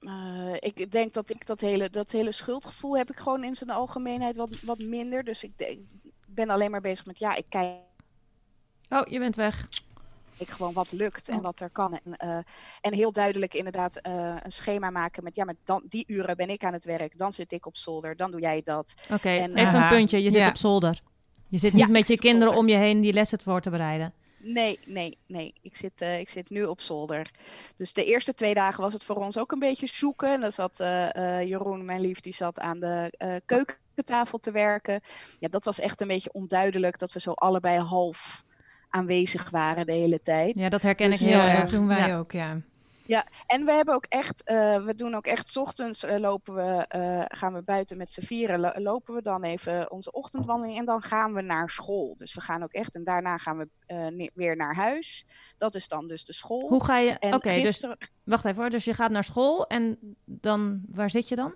[0.00, 3.70] eh, ik denk dat ik dat hele, dat hele schuldgevoel heb ik gewoon in zijn
[3.70, 5.24] algemeenheid wat, wat minder.
[5.24, 5.70] Dus ik, denk-
[6.02, 7.74] ik ben alleen maar bezig met, ja, ik kijk
[8.88, 9.68] Oh, je bent weg.
[10.38, 11.42] gewoon wat lukt en Oh.
[11.42, 11.98] wat er kan.
[12.04, 12.36] En, eh,
[12.80, 16.48] en heel duidelijk inderdaad eh, een schema maken met, ja, maar dan, die uren ben
[16.48, 18.94] ik aan het werk, dan zit ik op zolder, dan doe jij dat.
[19.12, 20.22] Oké, En, even een puntje.
[20.22, 20.48] Je zit ja.
[20.48, 21.00] op zolder.
[21.54, 22.60] Je zit Ja, niet met je kinderen zolder.
[22.60, 24.12] om je heen die lessen voor te bereiden.
[24.38, 25.54] Nee, nee, nee.
[25.62, 27.30] Ik zit, uh, ik zit nu op zolder.
[27.76, 30.32] Dus de eerste twee dagen was het voor ons ook een beetje zoeken.
[30.32, 33.12] En dan zat uh, Jeroen, mijn lief, die zat aan de
[33.46, 35.00] keukentafel te werken.
[35.38, 38.44] Ja, dat was echt een beetje onduidelijk dat we zo allebei half
[38.88, 40.58] aanwezig waren de hele tijd.
[40.58, 42.18] Ja, dat herken dus, ik heel ja, dat doen wij ja.
[42.18, 42.60] ook, ja.
[43.06, 46.54] Ja, en we hebben ook echt, uh, we doen ook echt, s ochtends uh, lopen
[46.54, 50.78] we, uh, gaan we buiten met z'n vieren, lo lopen we dan even onze ochtendwandeling
[50.78, 52.14] en dan gaan we naar school.
[52.18, 55.26] Dus we gaan ook echt, en daarna gaan we weer naar huis.
[55.58, 56.68] Dat is dan dus de school.
[56.68, 57.96] Hoe ga je, oké, okay, gisteren...
[57.98, 61.54] dus, wacht even hoor, dus je gaat naar school en dan, waar zit je dan?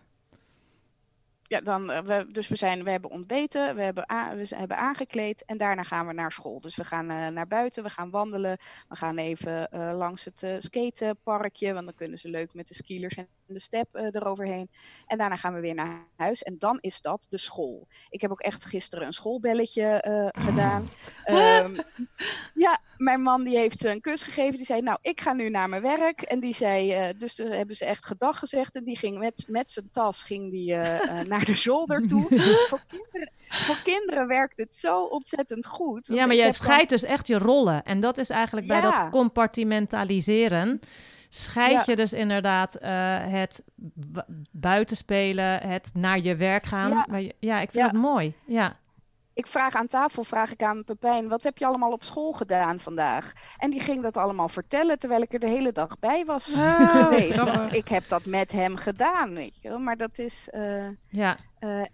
[1.49, 4.05] Ja, dan, uh, we, dus we, zijn, we hebben ontbeten, we hebben,
[4.37, 6.61] we hebben aangekleed en daarna gaan we naar school.
[6.61, 10.47] Dus we gaan uh, naar buiten, we gaan wandelen, we gaan even uh, langs het
[10.59, 14.71] skateparkje, want dan kunnen ze leuk met de skielers en de step eroverheen.
[15.07, 17.89] En daarna gaan we weer naar huis en dan is dat de school.
[18.09, 20.89] Ik heb ook echt gisteren een schoolbelletje gedaan.
[21.27, 21.77] Um,
[22.67, 25.69] ja, mijn man die heeft een kus gegeven, die zei nou ik ga nu naar
[25.69, 26.21] mijn werk.
[26.21, 29.71] En die zei, dus daar hebben ze echt gedag gezegd en die ging met, met
[29.71, 32.27] zijn tas ging die, naar naar de zolder toe.
[32.69, 36.07] voor, kinderen, voor kinderen werkt het zo ontzettend goed.
[36.13, 37.83] Ja, maar jij scheidt dus echt je rollen.
[37.85, 40.81] En dat is eigenlijk bij dat compartimentaliseren
[41.29, 42.89] scheid je dus inderdaad uh,
[43.27, 43.63] het
[44.51, 47.05] buitenspelen, het naar je werk gaan.
[47.21, 48.35] Ja, ja ik vind het mooi.
[48.47, 48.77] Ja.
[49.39, 52.81] Ik vraag aan tafel, vraag ik aan Pepijn, wat heb je allemaal op school gedaan
[52.81, 53.33] vandaag?
[53.59, 56.91] En die ging dat allemaal vertellen, terwijl ik er de hele dag bij was oh,
[56.91, 57.75] geweest.
[57.75, 59.79] Ik heb dat met hem gedaan, weet je wel.
[59.79, 60.49] Maar dat is...
[60.55, 61.37] Uh, ja.
[61.61, 61.85] Uh,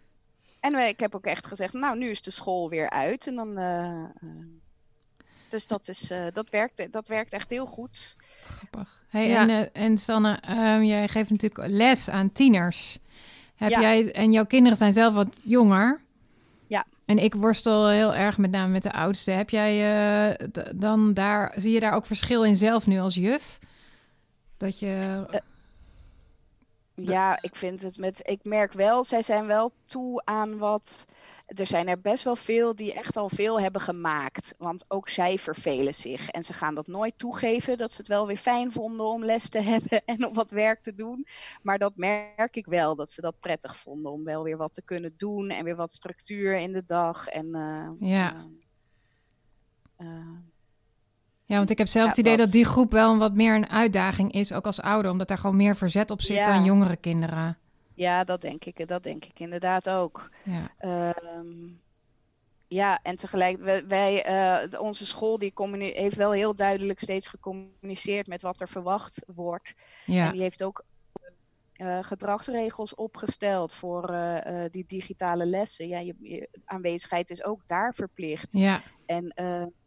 [0.61, 3.27] en ik heb ook echt gezegd, nou, nu is de school weer uit.
[3.27, 3.59] En dan...
[3.59, 4.05] Uh,
[5.49, 8.17] dus dat, is, dat, werkt, dat werkt echt heel goed.
[8.41, 9.01] Grappig.
[9.09, 9.49] Hey, ja.
[9.49, 12.99] en, en Sanne, um, jij geeft natuurlijk les aan tieners.
[13.55, 13.81] Heb ja.
[13.81, 16.03] jij, en jouw kinderen zijn zelf wat jonger.
[17.05, 19.31] En ik worstel heel erg met name met de oudste.
[19.31, 19.75] Heb jij
[20.31, 23.59] uh, dan daar, zie je daar ook verschil in zelf nu als juf?
[24.57, 25.25] Dat je.
[25.31, 25.39] Uh,
[26.95, 28.21] ja, ik vind het met.
[28.25, 31.07] Ik merk wel, zij zijn wel toe aan wat
[31.47, 34.55] er zijn er best wel veel die echt al veel hebben gemaakt.
[34.59, 36.29] Want ook zij vervelen zich.
[36.29, 39.49] En ze gaan dat nooit toegeven dat ze het wel weer fijn vonden om les
[39.49, 41.27] te hebben en om wat werk te doen.
[41.63, 44.83] Maar dat merk ik wel, dat ze dat prettig vonden om wel weer wat te
[44.83, 47.27] kunnen doen en weer wat structuur in de dag.
[47.27, 48.47] En, uh, ja.
[49.99, 50.39] Uh,
[51.45, 52.51] ja, want ik heb zelf het idee dat...
[52.51, 55.77] die groep wel wat meer een uitdaging is, ook als ouder, omdat daar gewoon meer
[55.77, 56.55] verzet op zit ja.
[56.55, 57.59] dan jongere kinderen.
[57.95, 58.89] Ja, dat denk ik.
[58.89, 60.31] Dat denk ik inderdaad ook.
[60.45, 60.73] Ja,
[61.39, 61.83] um,
[62.69, 64.31] ja en tegelijk, wij,
[64.73, 69.75] uh, onze school die heeft wel heel duidelijk steeds gecommuniceerd met wat er verwacht wordt.
[70.07, 70.27] Ja.
[70.27, 70.85] En die heeft ook
[71.77, 75.89] uh, gedragsregels opgesteld voor uh, die digitale lessen.
[75.89, 78.49] Ja, je, je, aanwezigheid is ook daar verplicht.
[78.51, 78.81] Ja.
[79.07, 79.35] En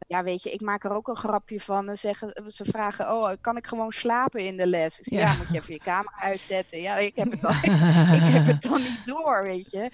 [0.08, 1.97] ja, weet je, ik maak er ook een grapje van.
[1.97, 4.99] Zeggen, ze vragen, oh, kan ik gewoon slapen in de les?
[5.01, 5.20] ja.
[5.20, 5.36] ja.
[5.36, 6.82] moet je even je camera uitzetten?
[6.82, 7.53] Ja, ik heb het dan,
[8.20, 9.91] ik heb het dan niet door, weet je.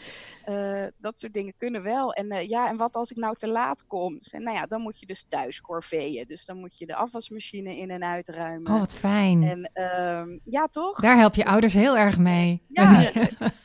[0.49, 2.13] Uh, dat soort dingen kunnen wel.
[2.13, 4.19] En uh, ja, en wat als ik nou te laat kom?
[4.31, 6.27] En nou ja, dan moet je dus thuis corveeën.
[6.27, 8.71] Dus dan moet je de afwasmachine in en uitruimen.
[8.71, 9.43] Oh, wat fijn.
[9.43, 10.99] En uh, ja, toch?
[10.99, 12.63] Daar help je ouders heel erg mee.
[12.67, 13.11] Ja, die,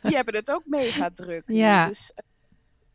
[0.03, 1.43] die hebben het ook mega druk.
[1.47, 1.87] Ja.
[1.87, 2.13] Dus,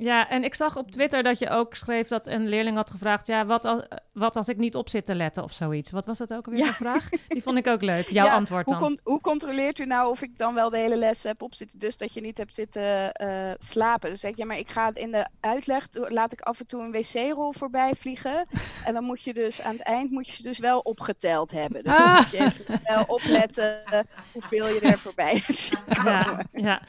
[0.03, 3.27] ja, en ik zag op Twitter dat je ook schreef dat een leerling had gevraagd:
[3.27, 3.81] ja, wat als,
[4.13, 5.91] wat als ik niet op zit te letten of zoiets?
[5.91, 6.73] Wat was dat ook alweer ja.
[6.73, 7.09] vraag?
[7.27, 8.09] Die vond ik ook leuk.
[8.09, 8.77] Jouw antwoord dan.
[8.77, 11.79] Hoe, hoe, controleert u nou of ik dan wel de hele les heb opzitten?
[11.79, 14.09] Dus dat je niet hebt zitten uh, slapen.
[14.09, 16.81] Dus zeg je, ja, maar ik ga in de uitleg, laat ik af en toe
[16.81, 18.45] een wc-rol voorbij vliegen.
[18.85, 21.83] en dan moet je dus aan het eind moet je dus wel opgeteld hebben.
[21.83, 22.17] Dus ah.
[22.17, 23.83] moet je even wel opletten
[24.31, 25.71] hoeveel je er voorbij hebt.
[26.03, 26.81] ja, ja.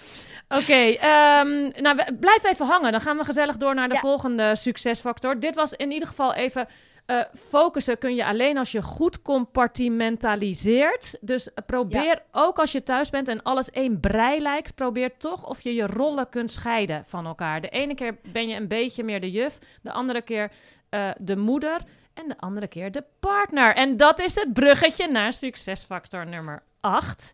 [0.49, 0.63] oké.
[0.63, 2.93] Okay, um, ehm, nou, blijf even hangen.
[2.93, 5.41] Dan gaan we gezellig door naar de volgende succesfactor.
[5.41, 6.67] Dit was in ieder geval even
[7.07, 11.17] uh, focussen kun je alleen als je goed compartimentaliseert.
[11.21, 15.61] Dus probeer ook als je thuis bent en alles één brei lijkt, probeer toch of
[15.61, 17.61] je je rollen kunt scheiden van elkaar.
[17.61, 20.51] De ene keer ben je een beetje meer de juf, de andere keer
[20.91, 21.81] uh, de moeder
[22.15, 23.75] en de andere keer de partner.
[23.75, 27.33] En dat is het bruggetje naar succesfactor nummer 8.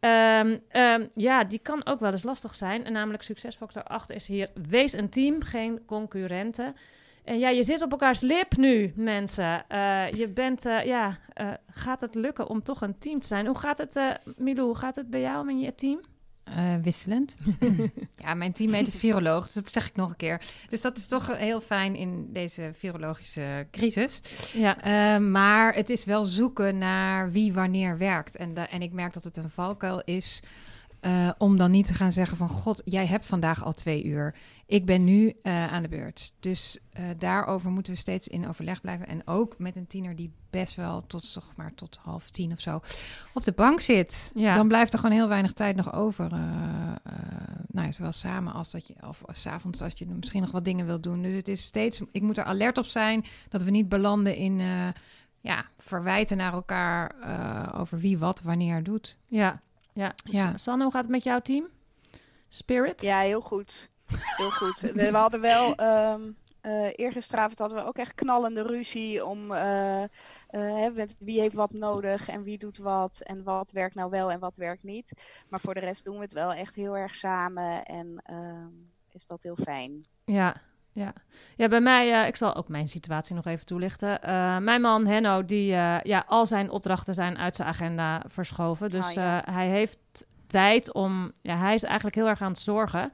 [0.00, 2.84] Um, um, ja, die kan ook wel eens lastig zijn.
[2.84, 6.76] En namelijk succesfactor 8 is hier: wees een team, geen concurrenten.
[7.24, 9.64] En ja, je zit op elkaars lip nu, mensen.
[9.68, 13.46] Uh, je bent, uh, ja, uh, gaat het lukken om toch een team te zijn?
[13.46, 14.00] Hoe gaat het,
[14.36, 16.00] Milou, hoe gaat het bij jou met je team?
[16.82, 17.36] Wisselend.
[18.24, 20.42] ja, mijn teammate is viroloog, dus dat zeg ik nog een keer.
[20.68, 24.22] Dus dat is toch heel fijn in deze virologische crisis.
[24.52, 25.18] Ja.
[25.18, 28.36] maar het is wel zoeken naar wie wanneer werkt.
[28.36, 30.40] En, en ik merk dat het een valkuil is
[31.00, 34.34] Eh, om dan niet te gaan zeggen van god, jij hebt vandaag al twee uur.
[34.70, 36.32] Ik ben nu eh, aan de beurt.
[36.40, 39.06] Dus eh, daarover moeten we steeds in overleg blijven.
[39.06, 42.60] En ook met een tiener die best wel tot, zeg maar, tot half tien of
[42.60, 42.80] zo
[43.34, 44.32] op de bank zit.
[44.34, 44.54] Ja.
[44.54, 46.32] Dan blijft er gewoon heel weinig tijd nog over.
[46.32, 46.38] eh,
[47.04, 47.12] eh,
[47.68, 50.64] nou ja, zowel samen als dat je, of s s'avonds als je misschien nog wat
[50.64, 51.22] dingen wilt doen.
[51.22, 54.60] Dus het is steeds, ik moet er alert op zijn dat we niet belanden in
[54.60, 54.88] eh,
[55.40, 59.16] ja, verwijten naar elkaar eh, over wie wat wanneer doet.
[59.26, 59.60] Ja,
[59.92, 60.14] ja.
[60.24, 60.56] Ja.
[60.56, 61.64] Sanne, hoe gaat het met jouw team?
[62.48, 63.02] Spirit?
[63.02, 63.90] Ja, heel goed.
[64.36, 64.80] Heel goed.
[64.80, 66.20] We, hadden wel, ehm
[66.60, 70.02] eh eergisteravond hadden we ook echt knallende ruzie om eh,
[70.48, 74.38] eh, wie heeft wat nodig en wie doet wat en wat werkt nou wel en
[74.38, 75.12] wat werkt niet.
[75.48, 78.68] Maar voor de rest doen we het wel echt heel erg samen en ehm,
[79.10, 80.06] is dat heel fijn.
[80.24, 80.56] Ja,
[80.92, 81.12] ja.
[81.56, 84.18] ja bij mij, ik zal ook mijn situatie nog even toelichten.
[84.64, 85.66] Mijn man Henno, die,
[86.02, 88.88] ja, al zijn opdrachten zijn uit zijn agenda verschoven.
[88.88, 89.42] Dus Ah, ja.
[89.50, 93.12] hij heeft tijd om, ja, hij is eigenlijk heel erg aan het zorgen.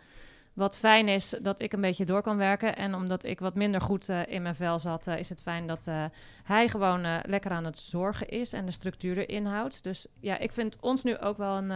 [0.57, 2.77] Wat fijn is dat ik een beetje door kan werken.
[2.77, 5.67] En omdat ik wat minder goed eh, in mijn vel zat, eh, is het fijn
[5.67, 6.05] dat eh,
[6.45, 9.83] hij gewoon lekker aan het zorgen is en de structuur erin houdt.
[9.83, 11.71] Dus ja, ik vind ons nu ook wel een,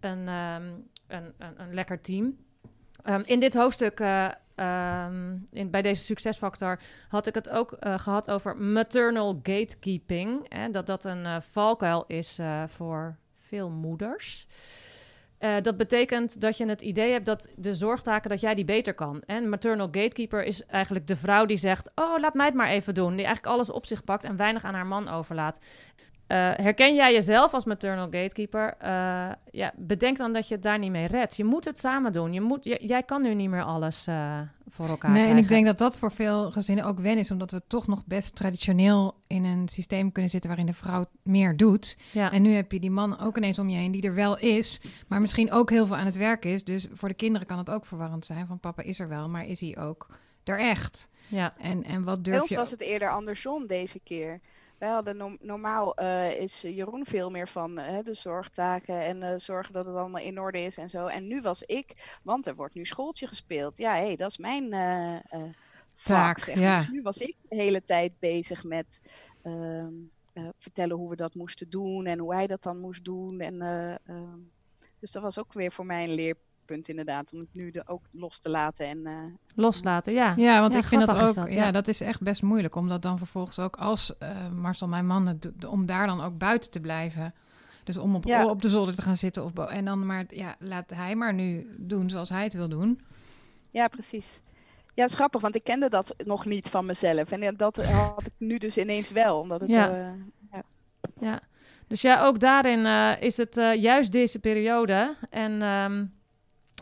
[0.00, 0.64] een, ehm,
[1.06, 2.36] een, een, een lekker team.
[3.02, 7.98] Ehm, in dit hoofdstuk, eh, ehm, in, bij deze succesfactor, had ik het ook eh,
[7.98, 10.46] gehad over maternal gatekeeping.
[10.48, 14.46] Hè, dat dat een valkuil is voor veel moeders.
[15.38, 18.94] Eh, dat betekent dat je het idee hebt dat de zorgtaken, dat jij die beter
[18.94, 19.22] kan.
[19.26, 21.90] En maternal gatekeeper is eigenlijk de vrouw die zegt...
[21.94, 23.16] oh, laat mij het maar even doen.
[23.16, 25.60] Die eigenlijk alles op zich pakt en weinig aan haar man overlaat.
[26.26, 28.74] Eh, herken jij jezelf als maternal gatekeeper?
[28.78, 28.90] Eh,
[29.50, 31.36] ja, bedenk dan dat je het daar niet mee redt.
[31.36, 32.32] Je moet het samen doen.
[32.32, 35.66] Je moet, jij kan nu niet meer alles eh, voor elkaar Nee, en ik denk
[35.66, 39.44] dat dat voor veel gezinnen ook wen is, omdat we toch nog best traditioneel in
[39.44, 41.98] een systeem kunnen zitten waarin de vrouw meer doet.
[42.12, 42.32] Ja.
[42.32, 44.80] En nu heb je die man ook ineens om je heen die er wel is,
[45.06, 46.64] maar misschien ook heel veel aan het werk is.
[46.64, 49.46] Dus voor de kinderen kan het ook verwarrend zijn van papa is er wel, maar
[49.46, 50.06] is hij ook
[50.44, 51.08] er echt?
[51.28, 51.54] ja.
[51.58, 52.56] En, en wat durf ons je...
[52.56, 54.40] was het eerder andersom deze keer.
[54.78, 59.38] Wij hadden no- normaal eh, is Jeroen veel meer van eh, de zorgtaken en eh,
[59.38, 61.06] zorgen dat het allemaal in orde is en zo.
[61.06, 63.76] En nu was ik, want er wordt nu schooltje gespeeld.
[63.76, 64.74] Ja, hé, dat is mijn
[66.04, 66.78] Taak, zeg ja.
[66.78, 69.00] Dus nu was ik de hele tijd bezig met
[69.42, 69.92] ehm,
[70.36, 73.40] eh, vertellen hoe we dat moesten doen en hoe hij dat dan moest doen.
[73.40, 74.38] En, eh, ehm,
[74.98, 76.14] dus dat was ook weer voor mij een
[76.66, 78.86] leerpunt inderdaad, om het nu de, ook los te laten.
[78.86, 79.12] En, eh,
[79.54, 80.34] Loslaten, ja.
[80.36, 81.64] Ja, want Ja, ik vind dat ook, dat, ja.
[81.64, 81.70] ja.
[81.70, 85.26] dat is echt best moeilijk, om dat dan vervolgens ook als eh, Marcel, mijn man,
[85.26, 87.34] het doet, om daar dan ook buiten te blijven.
[87.84, 88.46] Dus om op, Ja.
[88.46, 91.34] op de zolder te gaan zitten of bo- en dan maar, ja, laat hij maar
[91.34, 93.00] nu doen zoals hij het wil doen.
[93.70, 94.40] Ja, precies.
[94.94, 97.30] Ja, is grappig, want ik kende dat nog niet van mezelf.
[97.30, 99.70] En dat had ik nu dus ineens wel, omdat het...
[99.70, 99.90] Ja.
[100.50, 100.58] eh,
[101.20, 101.40] Ja,
[101.86, 105.16] dus ja, ook daarin eh, is het eh, juist deze periode.
[105.30, 106.04] En ehm,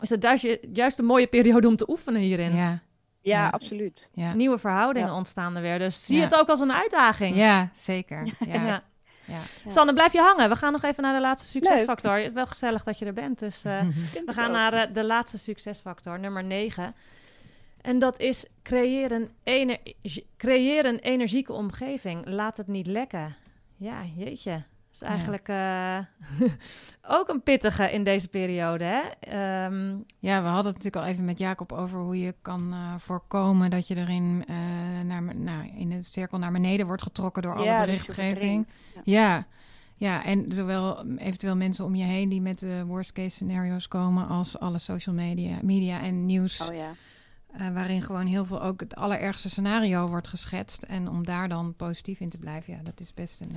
[0.01, 2.55] is het juist, juist een mooie periode om te oefenen hierin.
[2.55, 2.79] Ja, ja,
[3.21, 3.49] Ja.
[3.49, 4.09] absoluut.
[4.13, 4.33] ja.
[4.33, 5.15] Nieuwe verhoudingen Ja.
[5.15, 5.79] ontstaan er weer.
[5.79, 6.23] Dus zie Ja.
[6.23, 7.35] het ook als een uitdaging.
[7.35, 8.23] ja zeker.
[8.47, 8.53] Ja.
[8.53, 8.65] Ja.
[8.65, 8.83] Ja.
[9.63, 9.71] Ja.
[9.71, 10.49] Sanne, blijf je hangen.
[10.49, 12.15] We gaan nog even naar de laatste succesfactor.
[12.17, 13.39] Het is wel gezellig dat je er bent.
[13.39, 13.81] Dus eh,
[14.25, 14.51] we gaan ook.
[14.51, 16.95] naar eh, de laatste succesfactor, nummer 9.
[17.81, 19.79] En dat is creëer een, ener-
[20.37, 22.25] creëer een energieke omgeving.
[22.27, 23.35] Laat het niet lekken.
[23.77, 24.63] Ja, jeetje.
[24.95, 25.97] Is eigenlijk eh,
[27.17, 28.83] ook een pittige in deze periode.
[28.83, 29.01] Hè?
[29.19, 32.93] Ehm, Ja, we hadden het natuurlijk al even met Jacob over hoe je kan eh,
[32.97, 34.55] voorkomen dat je erin eh,
[35.05, 38.67] naar, nou, in de cirkel naar beneden wordt getrokken door alle Ja, je berichtgeving.
[38.93, 39.01] Ja.
[39.03, 39.45] Ja,
[39.95, 43.87] ja, en zowel mm, eventueel mensen om je heen die met de worst case scenario's
[43.87, 46.91] komen, als alle social media, media en nieuws, Oh ja.
[47.71, 50.83] waarin gewoon heel veel ook het allerergste scenario wordt geschetst.
[50.83, 53.55] En om daar dan positief in te blijven, ja, dat is best een.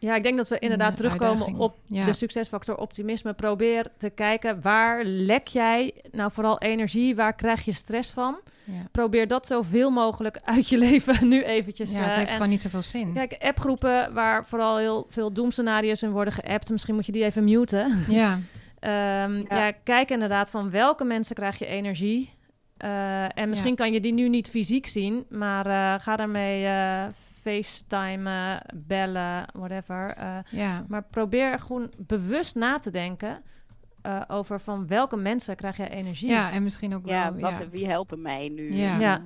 [0.00, 1.58] Ja, ik denk dat we inderdaad eh, terugkomen uitdaging.
[1.58, 2.04] op Ja.
[2.04, 3.32] de succesfactor optimisme.
[3.32, 8.40] Probeer te kijken waar lek jij nou vooral energie, waar krijg je stress van?
[8.64, 8.72] ja.
[8.92, 11.92] Probeer dat zoveel mogelijk uit je leven nu eventjes.
[11.92, 13.12] ja, het eh, heeft en- gewoon niet zoveel zin.
[13.12, 16.70] Kijk, appgroepen waar vooral heel veel doemscenario's in worden geappt.
[16.70, 18.04] Misschien moet je die even muten.
[18.08, 18.38] Ja,
[18.80, 19.44] Ehm, ja.
[19.66, 19.70] Ja.
[19.84, 22.30] kijk inderdaad van welke mensen krijg je energie.
[22.76, 27.04] Eh, en misschien kan je die nu niet fysiek zien, maar eh, ga daarmee eh
[27.42, 30.14] facetimen, bellen, whatever.
[30.16, 30.84] Eh, ja.
[30.88, 33.42] maar probeer gewoon bewust na te denken
[34.02, 36.28] eh, over van welke mensen krijg jij energie.
[36.28, 37.40] ja, en misschien ook Ja, wel.
[37.50, 37.68] wat, ja.
[37.68, 38.74] wie helpen mij nu?
[38.74, 39.20] Ja.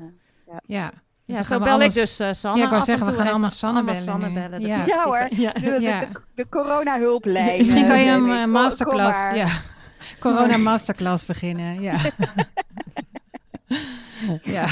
[0.48, 0.90] Eh, ja.
[1.26, 2.58] Dus Ja, dan zo bel allemaal ik dus eh, Sanne.
[2.58, 4.60] Ja, ik wou zeggen, we gaan allemaal Sanne bellen Sanne bellen.
[4.60, 5.02] Ja.
[5.04, 5.26] hoor.
[5.30, 5.52] Ja.
[5.52, 7.58] De, de, de corona-hulplijn.
[7.58, 9.48] Misschien kan je een masterclass, kom ja.
[10.20, 11.96] Corona masterclass beginnen, ja.
[14.42, 14.66] ja.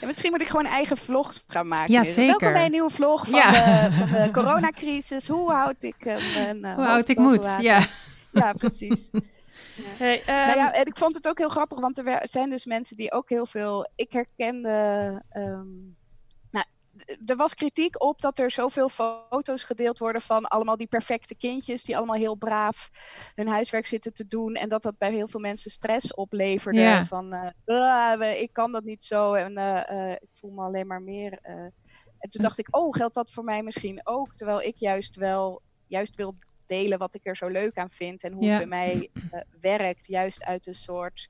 [0.00, 1.92] Ja, misschien moet ik gewoon eigen vlogs gaan maken.
[1.92, 2.26] Ja, Dus zeker.
[2.26, 3.50] Welkom bij een nieuwe vlog van, Ja.
[3.88, 5.28] de, van de coronacrisis.
[5.28, 7.62] Hoe houd ik eh, mijn eh, Hoe hoofd oud ik water?
[7.62, 7.86] ja.
[8.32, 9.10] ja, precies.
[9.98, 12.64] Hey, Nou ehm, ja, en ik vond het ook heel grappig, want er zijn dus
[12.64, 13.88] mensen die ook heel veel.
[13.94, 14.68] Ik herkende.
[15.30, 15.66] ehm,
[17.26, 21.84] er was kritiek op dat er zoveel foto's gedeeld worden van allemaal die perfecte kindjes
[21.84, 22.90] die allemaal heel braaf
[23.34, 24.54] hun huiswerk zitten te doen.
[24.54, 26.80] En dat dat bij heel veel mensen stress opleverde.
[26.80, 27.04] Ja.
[27.06, 30.86] Van eh, "Ah, ik kan dat niet zo en eh, eh, ik voel me alleen
[30.86, 31.38] maar meer.
[31.42, 31.54] eh."
[32.18, 34.34] En toen dacht ik, oh, geldt dat voor mij misschien ook?
[34.34, 36.34] Terwijl ik juist wel juist wil
[36.66, 38.48] delen wat ik er zo leuk aan vind en hoe Ja.
[38.50, 39.10] het bij mij
[39.60, 41.28] werkt, juist uit een soort.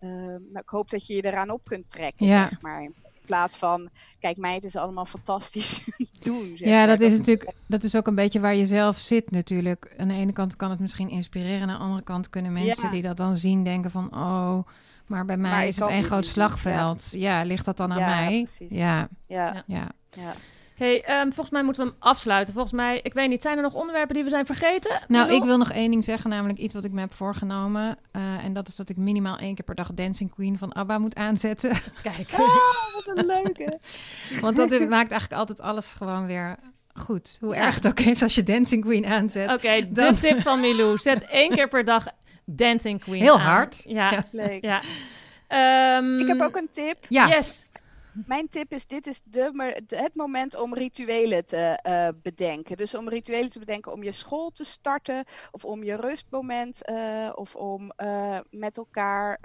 [0.00, 2.48] nou, ik hoop dat je je eraan op kunt trekken, Ja.
[2.48, 2.82] zeg maar.
[2.82, 2.94] In
[3.26, 3.88] plaats van,
[4.20, 5.84] kijk, mij het is allemaal fantastisch
[6.20, 6.52] doen.
[6.56, 9.94] Zeg Ja, dat is natuurlijk, dat is ook een beetje waar je zelf zit natuurlijk.
[9.98, 12.90] Aan de ene kant kan het misschien inspireren, aan de andere kant kunnen mensen Ja.
[12.90, 14.58] die dat dan zien denken van, oh,
[15.06, 17.08] maar bij mij Maar is het dit groot slagveld.
[17.10, 17.42] Ja.
[17.42, 18.42] ligt dat dan aan Ja, mij?
[18.42, 18.76] precies.
[18.78, 19.90] Ja, Ja, Ja.
[20.74, 22.52] Hey, ehm, volgens mij moeten we hem afsluiten.
[22.54, 25.00] Volgens mij, ik weet niet, zijn er nog onderwerpen die we zijn vergeten?
[25.08, 27.98] Nou, ik wil nog één ding zeggen, namelijk iets wat ik me heb voorgenomen.
[28.10, 30.98] Eh, en dat is dat ik minimaal één keer per dag Dancing Queen van ABBA
[30.98, 31.70] moet aanzetten.
[32.02, 32.30] Kijk.
[32.42, 33.78] Ah, wat een leuke.
[34.40, 36.56] Want dat maakt eigenlijk altijd alles gewoon weer
[36.94, 37.36] goed.
[37.40, 39.48] Hoe erg het ook is als je Dancing Queen aanzet.
[39.52, 40.98] Oké, de Dan- tip van Milou.
[40.98, 42.06] Zet één keer per dag
[42.44, 43.46] Dancing Queen Heel aan.
[43.46, 43.82] hard.
[43.86, 44.24] Ja, Ja.
[44.30, 44.64] Leuk.
[44.64, 44.80] ja.
[45.48, 46.96] Ehm, Ik heb ook een tip.
[47.08, 47.66] Ja, Yes.
[48.12, 52.76] Mijn tip is, dit is de, het moment om rituelen te eh, bedenken.
[52.76, 57.32] Dus om rituelen te bedenken om je school te starten, of om je rustmoment, eh,
[57.34, 59.38] of om eh, met elkaar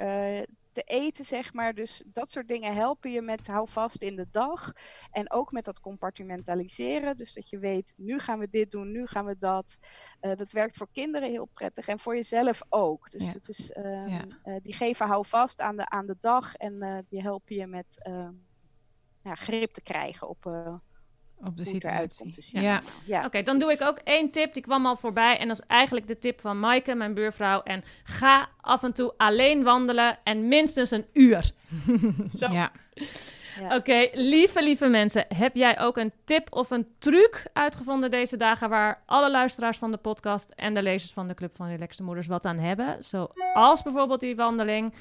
[0.72, 1.74] te eten, zeg maar.
[1.74, 4.72] Dus dat soort dingen helpen je met hou vast in de dag.
[5.11, 7.18] En ook met dat compartimentaliseren.
[7.18, 9.76] Dus dat je weet, nu gaan we dit doen, nu gaan we dat.
[10.20, 13.09] Dat werkt voor kinderen heel prettig en voor jezelf ook.
[13.09, 13.32] Dus Ja.
[13.32, 14.26] het is, ehm, Ja.
[14.43, 18.03] eh, die geven hou vast aan de, aan de dag en die helpen je met
[18.03, 18.34] ehm,
[19.28, 20.74] ja, grip te krijgen op eh,
[21.46, 22.34] op de situatie.
[22.42, 22.62] zien.
[22.62, 24.54] Ja, ja Oké, dan doe ik ook één tip.
[24.54, 25.38] Die kwam al voorbij.
[25.38, 27.62] En dat is eigenlijk de tip van Maaike, mijn buurvrouw.
[27.62, 30.18] En ga af en toe alleen wandelen.
[30.24, 31.52] En minstens een uur.
[32.34, 32.52] Zo.
[32.60, 32.72] ja.
[33.60, 33.76] Ja.
[33.76, 35.26] Oké, lieve, lieve mensen.
[35.36, 38.70] Heb jij ook een tip of een truc uitgevonden deze dagen...
[38.70, 42.28] waar alle luisteraars van de podcast en de lezers van de Club van Relaxte Moeders
[42.28, 43.04] wat aan hebben?
[43.04, 44.94] Zoals bijvoorbeeld die wandeling.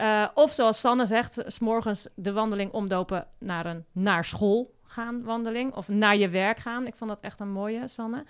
[0.00, 5.22] Eh, of zoals Sanne zegt, s morgens de wandeling omdopen naar een naar school gaan
[5.22, 5.74] wandeling.
[5.74, 6.86] Of naar je werk gaan.
[6.86, 8.24] Ik vond dat echt een mooie, Sanne.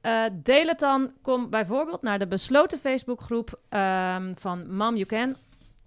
[0.00, 1.12] Eh, deel het dan.
[1.22, 5.36] Kom bijvoorbeeld naar de besloten Facebookgroep ehm, van Mam You Can.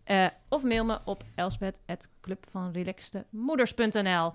[0.03, 4.33] Eh, of mail me op elspet.clubvanrelaxtemoeders.nl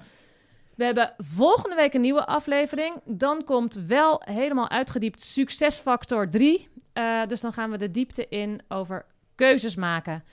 [0.74, 2.94] We hebben volgende week een nieuwe aflevering.
[3.04, 6.68] Dan komt wel helemaal uitgediept succesfactor 3.
[6.92, 10.24] Eh, dus dan gaan we de diepte in over keuzes maken.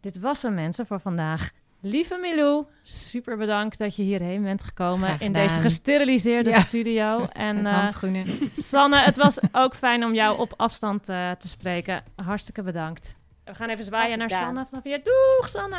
[0.00, 1.50] Dit was hem mensen voor vandaag.
[1.82, 6.60] Lieve Milou, super bedankt dat je hierheen bent gekomen in deze gesteriliseerde Ja.
[6.60, 7.26] studio.
[7.32, 8.24] En Met eh.
[8.56, 12.02] Sanne, het was ook fijn om jou op afstand eh, te spreken.
[12.16, 13.16] Hartstikke bedankt.
[13.44, 14.30] We gaan even zwaaien naar.
[14.30, 15.00] Sanne vanaf hier.
[15.02, 15.78] Doeg, Sanne.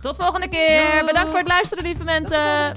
[0.00, 0.90] Tot volgende keer.
[0.98, 1.06] Doeg.
[1.06, 2.72] Bedankt voor het luisteren, lieve mensen.